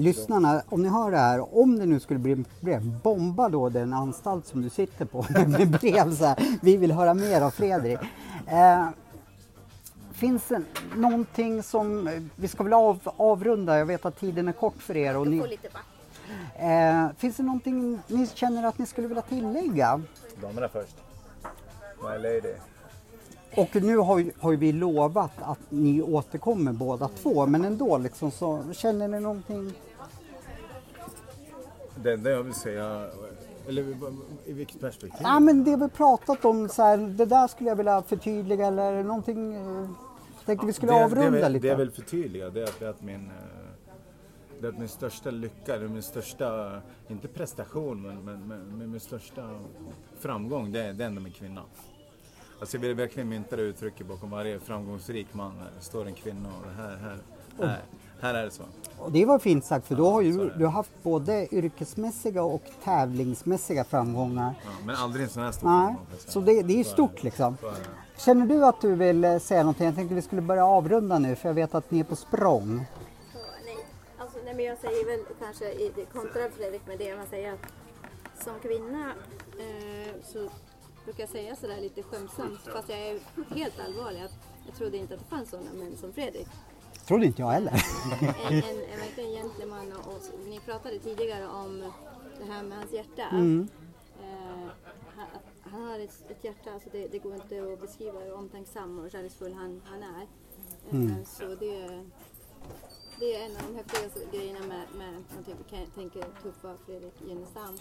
[0.00, 3.92] Lyssnarna, om ni hör det här, om det nu skulle bli brev, bomba då den
[3.92, 6.58] anstalt som du sitter på med brev så här.
[6.62, 7.98] Vi vill höra mer av Fredrik.
[8.46, 8.88] Eh,
[10.12, 10.62] finns det
[10.96, 15.16] någonting som, vi ska väl av, avrunda, jag vet att tiden är kort för er.
[15.16, 15.58] Och ni,
[16.58, 20.00] eh, finns det någonting ni känner att ni skulle vilja tillägga?
[20.42, 20.96] Damerna först.
[22.02, 22.54] My lady.
[23.56, 27.98] Och nu har ju, har ju vi lovat att ni återkommer båda två, men ändå
[27.98, 29.74] liksom så känner ni någonting?
[32.02, 33.06] Det enda jag vill säga
[33.68, 33.82] Eller
[34.46, 35.20] i vilket perspektiv?
[35.22, 39.02] Ja, men det vi pratat om, så här, det där skulle jag vilja förtydliga eller
[39.04, 39.54] någonting.
[39.54, 39.88] eh,
[40.46, 41.66] Tänkte vi skulle det, avrunda det, väl- lite.
[41.66, 43.32] Det är väl förtydliga, det är att, det min eh,
[44.60, 48.90] det är att min största lycka, eller min största, inte prestation, men, men, men, men
[48.90, 49.60] min största
[50.18, 51.62] framgång, det är, det är ändå min kvinna.
[52.60, 56.48] Alltså jag vill verkligen mynta det uttrycket bakom varje framgångsrik man eh, står en kvinna
[56.48, 57.18] och det här, här,
[57.68, 57.80] här,
[58.22, 58.62] här är det så.
[58.98, 63.84] Och det var fint sagt för då har ju du, haft både yrkesmässiga och tävlingsmässiga
[63.84, 64.54] framgångar.
[64.64, 67.56] Ja, men aldrig en sån här stor Nej, så det, det är stort liksom.
[68.16, 69.86] Känner du att du vill eh, säga någonting?
[69.86, 72.86] Jag tänkte vi skulle börja avrunda nu för jag vet att ni är på språng.
[73.64, 73.76] Nej,
[74.18, 77.72] alltså, nej, men jag säger väl kanske i kontra Fredrik med det man säger att
[78.44, 79.12] som kvinna
[79.58, 80.38] eh, så
[81.04, 83.18] brukar jag säga sådär lite skämtsamt fast jag är
[83.54, 84.34] helt allvarlig att
[84.66, 86.48] jag trodde inte att det fanns sådana män som Fredrik.
[87.10, 87.72] Trodde inte jag heller.
[88.20, 91.92] En, en, en verkligen gentleman och, och ni pratade tidigare om
[92.38, 93.22] det här med hans hjärta.
[93.32, 93.68] Mm.
[94.22, 94.68] Eh,
[95.16, 95.26] han,
[95.60, 99.10] han har ett, ett hjärta, alltså det, det går inte att beskriva hur omtänksam och
[99.10, 100.22] kärleksfull han, han är.
[100.22, 100.26] Eh,
[100.90, 101.24] Mm.
[101.24, 102.04] Så det,
[103.20, 107.14] det är en av de häftigaste grejerna med, med man tänker, kan- tänker tuffa Fredrik
[107.28, 107.78] Jennestam.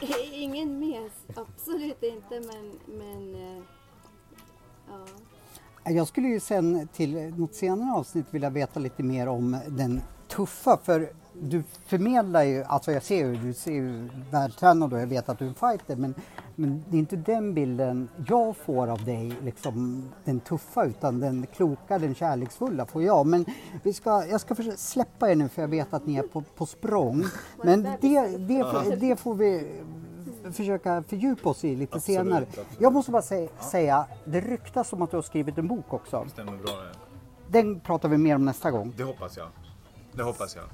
[0.32, 3.62] Ingen mes, absolut inte men, men eh,
[4.88, 5.06] ja.
[5.88, 10.76] Jag skulle ju sen till något senare avsnitt vilja veta lite mer om den tuffa
[10.84, 11.08] för
[11.40, 15.38] du förmedlar ju, alltså jag ser ju, du ser ju världstränad och jag vet att
[15.38, 16.14] du är en fighter men,
[16.54, 21.46] men det är inte den bilden jag får av dig, liksom den tuffa utan den
[21.56, 23.26] kloka, den kärleksfulla får jag.
[23.26, 23.44] Men
[23.82, 26.66] vi ska, jag ska släppa er nu för jag vet att ni är på, på
[26.66, 27.24] språng.
[27.64, 29.80] Men det, det, får- det får vi
[30.52, 32.44] försöka fördjupa oss i lite Absolut, senare.
[32.48, 32.68] absolut.
[32.78, 36.26] Jag måste bara säga, säga, det ryktas om att du har skrivit en bok också.
[36.28, 36.92] Stämmer bra det.
[37.48, 38.94] Den pratar vi mer om nästa gång.
[38.96, 39.46] Det hoppas jag.
[40.12, 40.64] Det hoppas jag.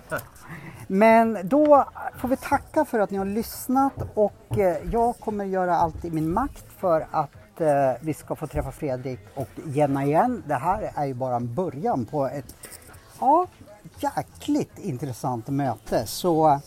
[0.86, 1.84] Men då
[2.18, 6.10] får vi tacka för att ni har lyssnat och eh, jag kommer göra allt i
[6.10, 10.42] min makt för att eh, vi ska få träffa Fredrik och Jenna igen.
[10.46, 12.54] Det här är ju bara en början på ett
[13.20, 13.46] ja,
[14.00, 16.06] jäkligt intressant möte.
[16.06, 16.60] Så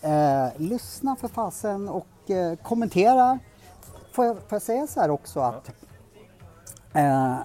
[0.00, 3.38] eh, lyssna för fasen och eh, kommentera.
[4.12, 5.70] Får jag, får jag säga så här också att
[6.94, 7.36] eh,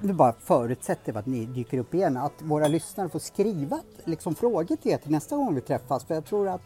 [0.00, 4.34] nu bara förutsätter vi att ni dyker upp igen, att våra lyssnare får skriva liksom,
[4.34, 6.04] frågor till er till nästa gång vi träffas.
[6.04, 6.62] För jag tror att...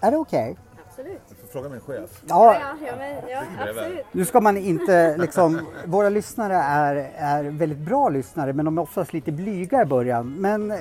[0.00, 0.56] Är det okej?
[0.88, 1.20] Absolut.
[1.28, 2.22] Jag får fråga min chef.
[2.26, 4.06] Ja, Ja, ja, men, ja absolut.
[4.12, 5.66] nu ska man inte liksom...
[5.86, 10.34] Våra lyssnare är, är väldigt bra lyssnare, men de är oftast lite blyga i början.
[10.38, 10.72] Men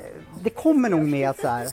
[0.42, 1.68] det kommer nog med så här.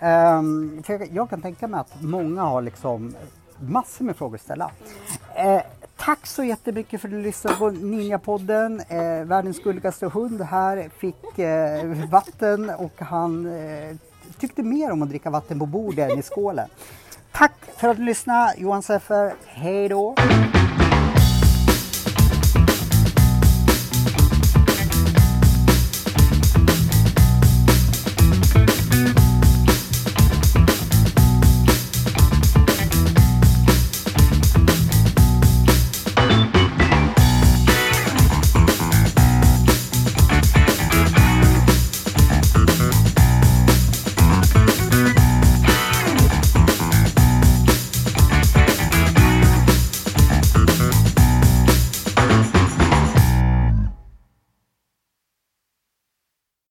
[0.00, 3.14] Um, för jag, jag kan tänka mig att många har liksom
[3.60, 4.70] massor med frågor att ställa.
[5.44, 5.60] Uh,
[5.98, 8.80] tack så jättemycket för att du lyssnade på Ninjapodden.
[8.88, 13.96] Eh, världens gulligaste hund här fick eh, vatten och han eh,
[14.38, 16.68] tyckte mer om att dricka vatten på bordet än i skålen.
[17.32, 18.54] Tack för att du lyssnade.
[18.58, 20.14] Johan Seffer, hej då!